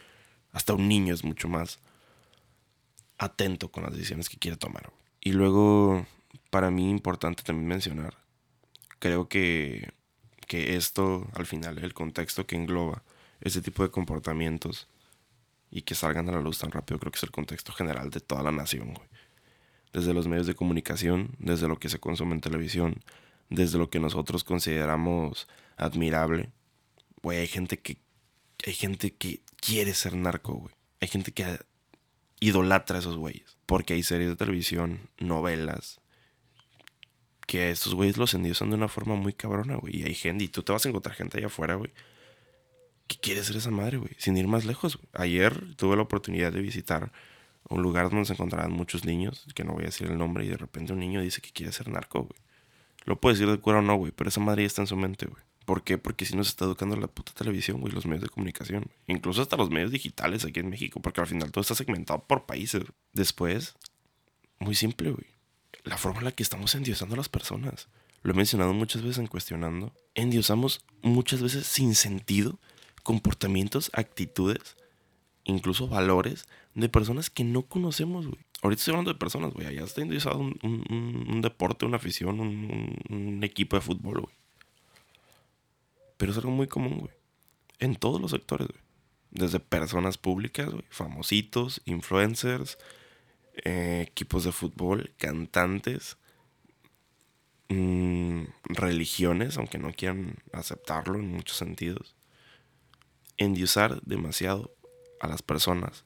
Hasta 0.53 0.73
un 0.73 0.89
niño 0.89 1.13
es 1.13 1.25
mucho 1.25 1.47
más 1.47 1.79
atento 3.19 3.71
con 3.71 3.83
las 3.83 3.93
decisiones 3.93 4.31
que 4.31 4.39
quiere 4.39 4.57
tomar. 4.57 4.85
Güey. 4.89 5.03
Y 5.21 5.33
luego 5.33 6.07
para 6.51 6.71
mí 6.71 6.91
importante 6.91 7.43
también 7.43 7.69
mencionar. 7.69 8.17
Creo 8.99 9.29
que, 9.29 9.93
que 10.47 10.77
esto, 10.77 11.29
al 11.35 11.47
final, 11.47 11.79
el 11.79 11.95
contexto 11.95 12.47
que 12.47 12.57
engloba 12.57 13.03
ese 13.41 13.63
tipo 13.63 13.83
de 13.83 13.91
comportamientos 13.91 14.89
y 15.71 15.83
que 15.83 15.95
salgan 15.95 16.29
a 16.29 16.33
la 16.33 16.41
luz 16.41 16.59
tan 16.59 16.71
rápido, 16.71 16.99
creo 16.99 17.13
que 17.13 17.19
es 17.19 17.23
el 17.23 17.31
contexto 17.31 17.73
general 17.73 18.11
de 18.11 18.21
toda 18.21 18.43
la 18.43 18.53
nación, 18.53 18.93
güey. 18.95 19.09
Desde 19.93 20.15
los 20.15 20.29
medios 20.29 20.47
de 20.47 20.55
comunicación, 20.55 21.31
desde 21.39 21.67
lo 21.67 21.79
que 21.79 21.89
se 21.89 21.99
consume 21.99 22.35
en 22.35 22.41
televisión, 22.41 23.03
desde 23.49 23.79
lo 23.79 23.91
que 23.91 23.99
nosotros 23.99 24.45
consideramos 24.45 25.49
admirable. 25.77 26.51
Güey, 27.23 27.39
hay 27.39 27.49
gente 27.49 27.79
que 27.79 27.99
hay 28.67 28.75
gente 28.75 29.13
que 29.13 29.41
quiere 29.57 29.95
ser 29.95 30.15
narco, 30.15 30.55
güey. 30.55 30.75
Hay 31.01 31.09
gente 31.09 31.33
que 31.33 31.59
idolatra 32.41 32.97
a 32.97 33.01
esos 33.01 33.17
güeyes. 33.17 33.57
Porque 33.67 33.95
hay 33.95 34.03
series 34.03 34.31
de 34.31 34.37
televisión, 34.37 35.09
novelas, 35.19 36.00
que 37.51 37.71
estos 37.71 37.97
güeyes 37.97 38.17
los 38.17 38.33
endiosan 38.33 38.71
de 38.71 38.77
una 38.77 38.87
forma 38.87 39.17
muy 39.17 39.33
cabrona, 39.33 39.75
güey. 39.75 39.97
Y 39.97 40.03
hay 40.05 40.15
gente, 40.15 40.45
y 40.45 40.49
tú 40.49 40.63
te 40.63 40.71
vas 40.71 40.87
a 40.87 40.89
encontrar 40.89 41.17
gente 41.17 41.39
allá 41.39 41.49
afuera, 41.49 41.75
güey, 41.75 41.91
que 43.09 43.17
quiere 43.17 43.43
ser 43.43 43.57
esa 43.57 43.73
madre, 43.73 43.97
güey, 43.97 44.13
sin 44.19 44.37
ir 44.37 44.47
más 44.47 44.65
lejos. 44.65 45.01
Ayer 45.15 45.75
tuve 45.75 45.97
la 45.97 46.03
oportunidad 46.03 46.53
de 46.53 46.61
visitar 46.61 47.11
un 47.69 47.83
lugar 47.83 48.09
donde 48.09 48.25
se 48.25 48.35
encontraban 48.35 48.71
muchos 48.71 49.05
niños, 49.05 49.49
que 49.53 49.65
no 49.65 49.73
voy 49.73 49.83
a 49.83 49.87
decir 49.87 50.07
el 50.07 50.17
nombre, 50.17 50.45
y 50.45 50.49
de 50.49 50.59
repente 50.59 50.93
un 50.93 51.01
niño 51.01 51.23
dice 51.23 51.41
que 51.41 51.51
quiere 51.51 51.73
ser 51.73 51.89
narco, 51.89 52.21
güey. 52.21 52.41
Lo 53.05 53.21
puede 53.21 53.35
decir 53.35 53.51
de 53.51 53.59
cura 53.59 53.81
o 53.81 53.83
no, 53.83 53.97
güey, 53.97 54.13
pero 54.13 54.29
esa 54.29 54.39
madre 54.39 54.63
ya 54.63 54.69
está 54.69 54.83
en 54.83 54.87
su 54.87 54.97
mente, 54.97 55.27
güey. 55.27 55.43
¿Por 55.65 55.83
qué? 55.83 55.99
Porque 55.99 56.27
si 56.27 56.37
nos 56.37 56.47
está 56.47 56.67
educando 56.67 56.95
la 56.95 57.09
puta 57.09 57.33
televisión, 57.33 57.81
güey, 57.81 57.93
los 57.93 58.07
medios 58.07 58.23
de 58.23 58.29
comunicación. 58.29 58.85
Incluso 59.09 59.43
hasta 59.43 59.57
los 59.57 59.71
medios 59.71 59.91
digitales 59.91 60.45
aquí 60.45 60.61
en 60.61 60.71
México, 60.71 61.03
porque 61.03 61.21
al 61.21 61.27
final 61.27 61.51
todo 61.51 61.63
está 61.63 61.75
segmentado 61.75 62.23
por 62.29 62.47
países. 62.47 62.85
Después, 63.13 63.75
muy 64.61 64.77
simple, 64.77 65.11
güey 65.11 65.40
la 65.85 65.97
forma 65.97 66.19
en 66.19 66.25
la 66.27 66.33
que 66.33 66.43
estamos 66.43 66.75
endiosando 66.75 67.15
a 67.15 67.19
las 67.19 67.29
personas. 67.29 67.89
Lo 68.23 68.33
he 68.33 68.37
mencionado 68.37 68.75
muchas 68.75 69.03
veces 69.03 69.19
en 69.19 69.27
cuestionando. 69.27 69.93
Endiosamos 70.15 70.85
muchas 71.03 71.43
veces 71.43 71.67
sin 71.67 71.95
sentido 71.95 72.59
comportamientos, 73.03 73.91
actitudes, 73.95 74.77
incluso 75.45 75.89
valores 75.89 76.47
de 76.75 76.89
personas 76.89 77.31
que 77.31 77.45
no 77.45 77.63
conocemos, 77.63 78.27
güey. 78.27 78.39
Ahorita 78.63 78.81
estoy 78.81 78.93
hablando 78.93 79.13
de 79.13 79.19
personas, 79.19 79.55
güey. 79.55 79.67
Allá 79.67 79.85
está 79.85 80.03
endiosado 80.03 80.39
un, 80.39 81.41
deporte, 81.43 81.87
una 81.87 81.97
afición, 81.97 82.41
un, 82.41 83.41
equipo 83.43 83.77
de 83.77 83.83
fútbol, 83.83 84.21
güey. 84.21 84.35
Pero 86.19 86.33
es 86.33 86.39
algo 86.39 86.51
muy 86.51 86.67
común, 86.67 86.99
güey. 86.99 87.13
En 87.79 87.97
todos 87.97 88.21
los 88.21 88.33
sectores, 88.33 88.69
güey. 88.69 88.81
Desde 89.31 89.61
personas 89.61 90.19
públicas, 90.19 90.69
güey. 90.71 90.85
Famositos, 90.91 91.81
influencers, 91.87 92.77
eh, 93.65 94.07
equipos 94.09 94.45
de 94.45 94.53
fútbol, 94.53 95.15
cantantes, 95.19 96.17
mm, 97.69 98.45
religiones, 98.65 99.57
aunque 99.59 99.79
no 99.79 99.93
quieran 99.93 100.37
aceptarlo 100.53 101.19
en 101.19 101.31
muchos 101.31 101.57
sentidos. 101.57 102.17
Endiosar 103.37 104.01
demasiado 104.03 104.75
a 105.21 105.29
las 105.29 105.43
personas, 105.43 106.05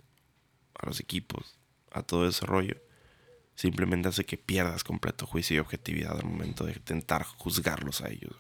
a 0.75 0.87
los 0.87 1.01
equipos, 1.01 1.59
a 1.91 2.03
todo 2.03 2.29
ese 2.29 2.45
rollo, 2.47 2.81
simplemente 3.55 4.09
hace 4.09 4.25
que 4.25 4.37
pierdas 4.37 4.85
completo 4.85 5.27
juicio 5.27 5.57
y 5.57 5.61
objetividad 5.61 6.19
al 6.19 6.25
momento 6.25 6.65
de 6.65 6.73
intentar 6.73 7.25
juzgarlos 7.25 8.01
a 8.01 8.11
ellos. 8.11 8.35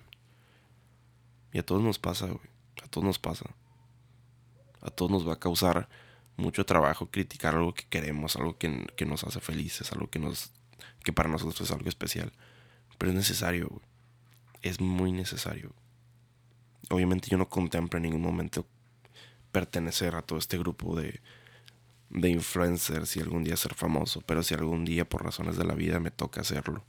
Y 1.53 1.59
a 1.59 1.65
todos 1.65 1.83
nos 1.83 2.01
pasa, 2.01 2.27
güey. 2.27 2.51
A 2.83 2.89
todos 2.89 3.05
nos 3.05 3.21
pasa. 3.21 3.45
A 4.81 4.91
todos 4.91 5.11
nos 5.11 5.27
va 5.27 5.35
a 5.35 5.39
causar 5.39 5.89
mucho 6.37 6.67
trabajo 6.67 7.11
criticar 7.11 7.55
algo 7.55 7.75
que 7.75 7.85
queremos, 7.85 8.37
algo 8.37 8.59
que, 8.59 8.87
que 8.97 9.07
nos 9.07 9.25
hace 9.25 9.41
felices, 9.41 9.93
algo 9.93 10.09
que 10.09 10.19
nos 10.19 10.53
que 11.05 11.13
para 11.13 11.29
nosotros 11.29 11.61
es 11.61 11.71
algo 11.71 11.89
especial. 11.89 12.33
Pero 12.99 13.11
es 13.13 13.17
necesario. 13.17 13.81
Es 14.63 14.81
muy 14.81 15.13
necesario. 15.13 15.73
Obviamente 16.91 17.29
yo 17.29 17.39
no 17.39 17.49
contemplo 17.49 17.99
en 17.99 18.05
ningún 18.05 18.23
momento 18.23 18.67
pertenecer 19.53 20.17
a 20.17 20.23
todo 20.23 20.39
este 20.39 20.59
grupo 20.59 20.97
de, 20.97 21.21
de 22.11 22.31
influencers 22.31 23.17
y 23.17 23.21
algún 23.21 23.45
día 23.45 23.57
ser 23.57 23.75
famoso. 23.75 24.23
Pero 24.23 24.43
si 24.43 24.55
algún 24.55 24.85
día 24.85 25.09
por 25.09 25.23
razones 25.23 25.57
de 25.57 25.65
la 25.65 25.75
vida 25.75 26.01
me 26.01 26.11
toca 26.11 26.41
hacerlo, 26.41 26.85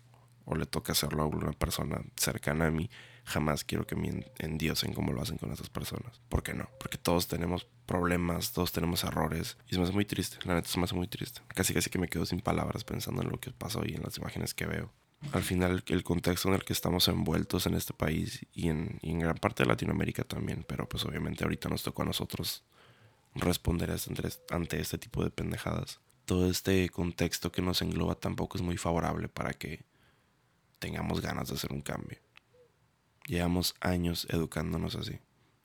o 0.45 0.55
le 0.55 0.65
toca 0.65 0.93
hacerlo 0.93 1.23
a 1.23 1.27
una 1.27 1.51
persona 1.51 2.01
cercana 2.15 2.67
a 2.67 2.71
mí, 2.71 2.89
jamás 3.25 3.63
quiero 3.63 3.85
que 3.85 3.95
me 3.95 4.25
endiosen 4.37 4.93
como 4.93 5.11
lo 5.11 5.21
hacen 5.21 5.37
con 5.37 5.51
esas 5.51 5.69
personas. 5.69 6.21
¿Por 6.29 6.43
qué 6.43 6.53
no? 6.53 6.69
Porque 6.79 6.97
todos 6.97 7.27
tenemos 7.27 7.67
problemas, 7.85 8.53
todos 8.53 8.71
tenemos 8.71 9.03
errores. 9.03 9.57
Y 9.67 9.71
se 9.71 9.77
me 9.77 9.83
hace 9.83 9.93
muy 9.93 10.05
triste, 10.05 10.37
la 10.45 10.55
neta 10.55 10.69
se 10.69 10.77
me 10.77 10.85
hace 10.85 10.95
muy 10.95 11.07
triste. 11.07 11.41
Casi 11.47 11.73
casi 11.73 11.89
que 11.89 11.99
me 11.99 12.07
quedo 12.07 12.25
sin 12.25 12.39
palabras 12.39 12.83
pensando 12.83 13.23
en 13.23 13.29
lo 13.29 13.39
que 13.39 13.51
pasa 13.51 13.79
hoy, 13.79 13.93
en 13.95 14.03
las 14.03 14.17
imágenes 14.17 14.53
que 14.53 14.65
veo. 14.67 14.93
Al 15.31 15.41
final, 15.41 15.83
el 15.87 16.03
contexto 16.03 16.49
en 16.49 16.55
el 16.55 16.63
que 16.63 16.73
estamos 16.73 17.07
envueltos 17.07 17.65
en 17.65 17.73
este 17.73 17.93
país 17.93 18.45
y 18.53 18.69
en, 18.69 18.99
y 19.01 19.11
en 19.11 19.19
gran 19.19 19.37
parte 19.37 19.63
de 19.63 19.69
Latinoamérica 19.69 20.23
también, 20.23 20.63
pero 20.67 20.87
pues 20.87 21.03
obviamente 21.05 21.43
ahorita 21.43 21.67
nos 21.67 21.81
tocó 21.81 22.03
a 22.03 22.05
nosotros 22.05 22.63
responder 23.33 23.93
ante 24.49 24.79
este 24.79 24.97
tipo 24.97 25.23
de 25.23 25.31
pendejadas. 25.31 25.99
Todo 26.25 26.49
este 26.49 26.89
contexto 26.89 27.51
que 27.51 27.61
nos 27.61 27.81
engloba 27.81 28.15
tampoco 28.15 28.57
es 28.57 28.63
muy 28.63 28.77
favorable 28.77 29.29
para 29.29 29.53
que 29.53 29.83
tengamos 30.79 31.21
ganas 31.21 31.49
de 31.49 31.55
hacer 31.55 31.73
un 31.73 31.81
cambio. 31.81 32.19
Llevamos 33.27 33.75
años 33.79 34.27
educándonos 34.29 34.95
así, 34.95 35.19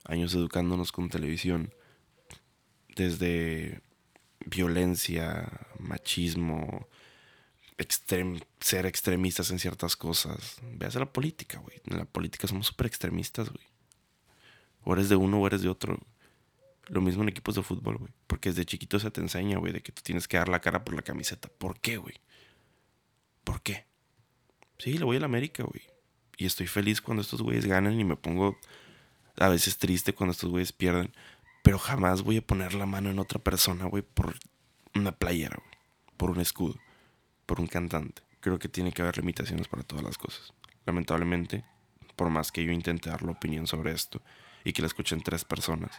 años 0.05 0.35
educándonos 0.35 0.93
con 0.93 1.11
televisión, 1.11 1.75
desde 2.97 3.83
violencia, 4.47 5.67
machismo, 5.79 6.89
ser 8.61 8.87
extremistas 8.87 9.51
en 9.51 9.59
ciertas 9.59 9.97
cosas. 9.97 10.59
Veas 10.63 10.95
la 10.95 11.13
política, 11.13 11.59
güey. 11.59 11.81
En 11.87 11.99
la 11.99 12.05
política 12.05 12.47
somos 12.47 12.67
súper 12.67 12.87
extremistas, 12.87 13.51
güey. 13.51 13.65
O 14.83 14.95
eres 14.95 15.09
de 15.09 15.17
uno 15.17 15.41
o 15.41 15.47
eres 15.47 15.63
de 15.63 15.69
otro. 15.69 15.99
Lo 16.89 17.01
mismo 17.01 17.23
en 17.23 17.29
equipos 17.29 17.55
de 17.55 17.63
fútbol, 17.63 17.99
güey. 17.99 18.13
Porque 18.27 18.51
desde 18.51 18.65
chiquito 18.65 18.99
se 18.99 19.11
te 19.11 19.21
enseña, 19.21 19.59
güey, 19.59 19.73
de 19.73 19.83
que 19.83 19.93
tú 19.93 20.03
tienes 20.03 20.27
que 20.27 20.37
dar 20.37 20.49
la 20.49 20.61
cara 20.61 20.85
por 20.85 20.95
la 20.95 21.03
camiseta. 21.03 21.49
¿Por 21.49 21.79
qué, 21.81 21.97
güey? 21.97 22.17
¿Por 23.45 23.63
qué? 23.63 23.87
Sí, 24.79 24.99
le 24.99 25.05
voy 25.05 25.17
a 25.17 25.21
la 25.21 25.27
América, 25.27 25.63
güey. 25.63 25.83
Y 26.41 26.47
estoy 26.47 26.67
feliz 26.67 27.03
cuando 27.03 27.21
estos 27.21 27.43
güeyes 27.43 27.67
ganan 27.67 28.01
y 28.01 28.03
me 28.03 28.17
pongo 28.17 28.59
a 29.37 29.51
veces 29.51 29.77
triste 29.77 30.15
cuando 30.15 30.33
estos 30.33 30.49
güeyes 30.49 30.73
pierden. 30.73 31.13
Pero 31.63 31.79
jamás 31.79 32.23
voy 32.23 32.39
a 32.39 32.43
poner 32.43 32.73
la 32.73 32.87
mano 32.87 33.11
en 33.11 33.19
otra 33.19 33.39
persona, 33.39 33.85
güey, 33.85 34.03
por 34.03 34.35
una 34.95 35.13
playera, 35.13 35.59
güey. 35.59 35.79
Por 36.17 36.31
un 36.31 36.41
escudo. 36.41 36.77
Por 37.45 37.61
un 37.61 37.67
cantante. 37.67 38.23
Creo 38.41 38.59
que 38.59 38.71
tiene 38.71 38.91
que 38.91 39.03
haber 39.03 39.19
limitaciones 39.19 39.69
para 39.69 39.83
todas 39.83 40.03
las 40.03 40.17
cosas. 40.17 40.55
Lamentablemente, 40.87 41.63
por 42.17 42.31
más 42.31 42.51
que 42.53 42.65
yo 42.65 42.73
intente 42.73 43.11
dar 43.11 43.23
la 43.23 43.33
opinión 43.33 43.67
sobre 43.67 43.93
esto 43.93 44.23
y 44.65 44.73
que 44.73 44.81
la 44.81 44.89
escuchen 44.89 45.21
tres 45.21 45.45
personas, 45.45 45.93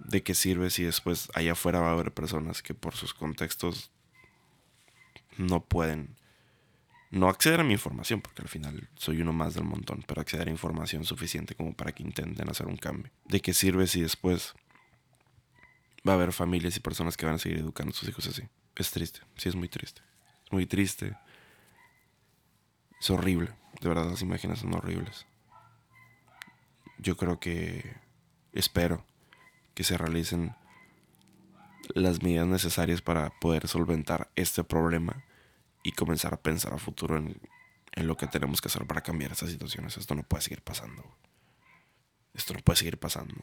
¿de 0.00 0.24
qué 0.24 0.34
sirve 0.34 0.68
si 0.70 0.82
después 0.82 1.30
allá 1.34 1.52
afuera 1.52 1.78
va 1.78 1.90
a 1.90 1.92
haber 1.92 2.12
personas 2.12 2.60
que 2.60 2.74
por 2.74 2.96
sus 2.96 3.14
contextos 3.14 3.92
no 5.36 5.62
pueden 5.62 6.16
no 7.10 7.28
acceder 7.28 7.60
a 7.60 7.64
mi 7.64 7.72
información, 7.72 8.20
porque 8.20 8.42
al 8.42 8.48
final 8.48 8.88
soy 8.94 9.20
uno 9.20 9.32
más 9.32 9.54
del 9.54 9.64
montón, 9.64 10.04
pero 10.06 10.20
acceder 10.20 10.48
a 10.48 10.50
información 10.50 11.04
suficiente 11.04 11.54
como 11.56 11.74
para 11.74 11.92
que 11.92 12.04
intenten 12.04 12.48
hacer 12.48 12.66
un 12.66 12.76
cambio. 12.76 13.10
¿De 13.24 13.40
qué 13.40 13.52
sirve 13.52 13.86
si 13.88 14.00
después 14.00 14.54
va 16.06 16.12
a 16.12 16.14
haber 16.14 16.32
familias 16.32 16.76
y 16.76 16.80
personas 16.80 17.16
que 17.16 17.26
van 17.26 17.34
a 17.34 17.38
seguir 17.38 17.58
educando 17.58 17.90
a 17.90 17.94
sus 17.94 18.08
hijos 18.08 18.26
así? 18.28 18.42
Es 18.76 18.92
triste, 18.92 19.20
sí 19.36 19.48
es 19.48 19.56
muy 19.56 19.68
triste. 19.68 20.02
Es 20.44 20.52
muy 20.52 20.66
triste. 20.66 21.16
Es 23.00 23.10
horrible, 23.10 23.50
de 23.80 23.88
verdad 23.88 24.08
las 24.08 24.22
imágenes 24.22 24.60
son 24.60 24.72
horribles. 24.74 25.26
Yo 26.98 27.16
creo 27.16 27.40
que 27.40 27.96
espero 28.52 29.04
que 29.74 29.82
se 29.82 29.98
realicen 29.98 30.54
las 31.94 32.22
medidas 32.22 32.46
necesarias 32.46 33.02
para 33.02 33.30
poder 33.40 33.66
solventar 33.66 34.30
este 34.36 34.62
problema 34.62 35.24
y 35.82 35.92
comenzar 35.92 36.34
a 36.34 36.42
pensar 36.42 36.72
a 36.72 36.78
futuro 36.78 37.16
en, 37.16 37.40
lo 37.96 38.16
que 38.16 38.26
tenemos 38.26 38.60
que 38.60 38.68
hacer 38.68 38.86
para 38.86 39.00
cambiar 39.00 39.32
estas 39.32 39.50
situaciones. 39.50 39.96
Esto 39.96 40.14
no 40.14 40.22
puede 40.22 40.42
seguir 40.42 40.62
pasando. 40.62 41.04
Esto 42.34 42.54
no 42.54 42.60
puede 42.60 42.76
seguir 42.76 42.98
pasando. 42.98 43.34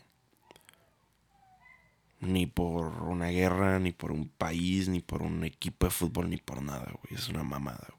Ni 2.20 2.48
por 2.48 3.04
una 3.04 3.28
guerra, 3.28 3.80
ni 3.80 3.92
por 3.92 4.12
un 4.12 4.30
país, 4.30 4.88
ni 4.88 5.02
por 5.02 5.22
un 5.22 5.44
equipo 5.44 5.86
de 5.86 5.92
fútbol, 5.92 6.30
ni 6.30 6.38
por 6.38 6.62
nada, 6.62 6.92
güey. 6.92 7.20
Es 7.20 7.30
una 7.30 7.44
mamada. 7.44 7.94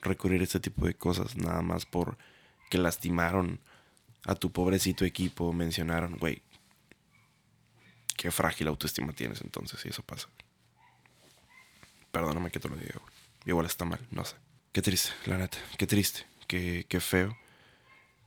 Recurrir 0.00 0.40
a 0.40 0.44
este 0.44 0.60
tipo 0.60 0.86
de 0.86 0.94
cosas 0.94 1.36
nada 1.36 1.60
más 1.60 1.84
por 1.84 2.16
que 2.70 2.78
lastimaron 2.78 3.60
a 4.24 4.34
tu 4.34 4.52
pobrecito 4.52 5.04
equipo, 5.04 5.52
mencionaron, 5.52 6.16
güey. 6.16 6.42
Qué 8.16 8.30
frágil 8.30 8.68
autoestima 8.68 9.12
tienes 9.12 9.40
entonces 9.40 9.80
si 9.80 9.88
eso 9.88 10.02
pasa. 10.02 10.28
Perdóname 12.10 12.50
que 12.50 12.60
te 12.60 12.68
lo 12.68 12.76
diga, 12.76 13.00
Igual 13.46 13.66
está 13.66 13.84
mal, 13.84 14.00
no 14.10 14.24
sé. 14.24 14.36
Qué 14.72 14.82
triste, 14.82 15.10
la 15.26 15.38
neta. 15.38 15.58
Qué 15.78 15.86
triste. 15.86 16.26
Qué, 16.46 16.84
qué 16.88 17.00
feo. 17.00 17.36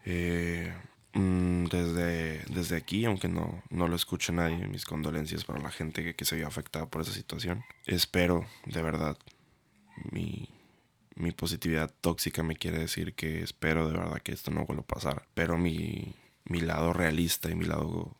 Eh, 0.06 0.74
mm, 1.14 1.66
desde, 1.66 2.40
desde 2.54 2.76
aquí, 2.76 3.06
aunque 3.06 3.28
no, 3.28 3.64
no 3.70 3.88
lo 3.88 3.96
escuche 3.96 4.34
nadie, 4.34 4.68
mis 4.68 4.86
condolencias 4.86 5.46
para 5.46 5.60
la 5.62 5.72
gente 5.72 6.16
que, 6.16 6.26
se 6.26 6.36
vio 6.36 6.48
afectada 6.48 6.88
por 6.88 7.02
esa 7.02 7.14
situación. 7.14 7.64
Espero, 7.86 8.46
de 8.66 8.82
verdad, 8.82 9.18
mi, 10.12 10.50
mi 11.16 11.32
positividad 11.32 11.94
tóxica 12.02 12.44
me 12.44 12.56
quiere 12.56 12.80
decir 12.80 13.14
que 13.14 13.42
espero 13.44 13.88
de 13.88 13.98
verdad 13.98 14.22
que 14.22 14.34
esto 14.34 14.52
no 14.52 14.66
vuelva 14.66 14.84
a 14.84 14.88
pasar. 14.88 15.28
Pero 15.34 15.58
mi, 15.58 16.16
mi 16.46 16.62
lado 16.62 16.94
realista 16.94 17.50
y 17.50 17.56
mi 17.56 17.66
lado 17.66 18.18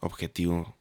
objetivo 0.00 0.76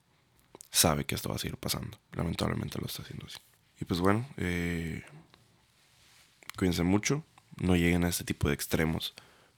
sabe 0.72 1.06
que 1.06 1.16
esto 1.16 1.30
va 1.30 1.36
a 1.36 1.40
seguir 1.40 1.58
pasando. 1.58 1.98
Lamentablemente 2.14 2.80
lo 2.80 2.88
está 2.88 3.04
haciendo 3.04 3.28
así. 3.28 3.38
Y 3.80 3.86
pues 3.86 4.00
bueno, 4.00 4.26
eh, 4.38 5.04
cuídense 6.58 6.84
mucho, 6.84 7.24
no 7.58 7.76
lleguen 7.76 8.04
a 8.04 8.10
este 8.10 8.24
tipo 8.24 8.48
de 8.48 8.54
extremos 8.54 9.14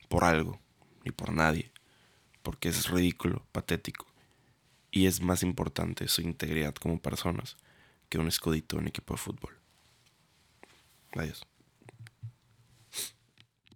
por 0.08 0.24
algo, 0.24 0.60
ni 1.04 1.12
por 1.12 1.32
nadie, 1.32 1.72
porque 2.44 2.70
es 2.70 2.90
ridículo, 2.90 3.46
patético, 3.52 4.06
y 4.92 5.06
es 5.06 5.22
más 5.22 5.44
importante 5.44 6.08
su 6.08 6.22
integridad 6.22 6.74
como 6.76 7.00
personas 7.00 7.58
que 8.10 8.18
un 8.18 8.28
escudito 8.28 8.80
en 8.80 8.88
equipo 8.88 9.14
de 9.14 9.20
fútbol. 9.20 9.54
Adiós. 11.14 11.46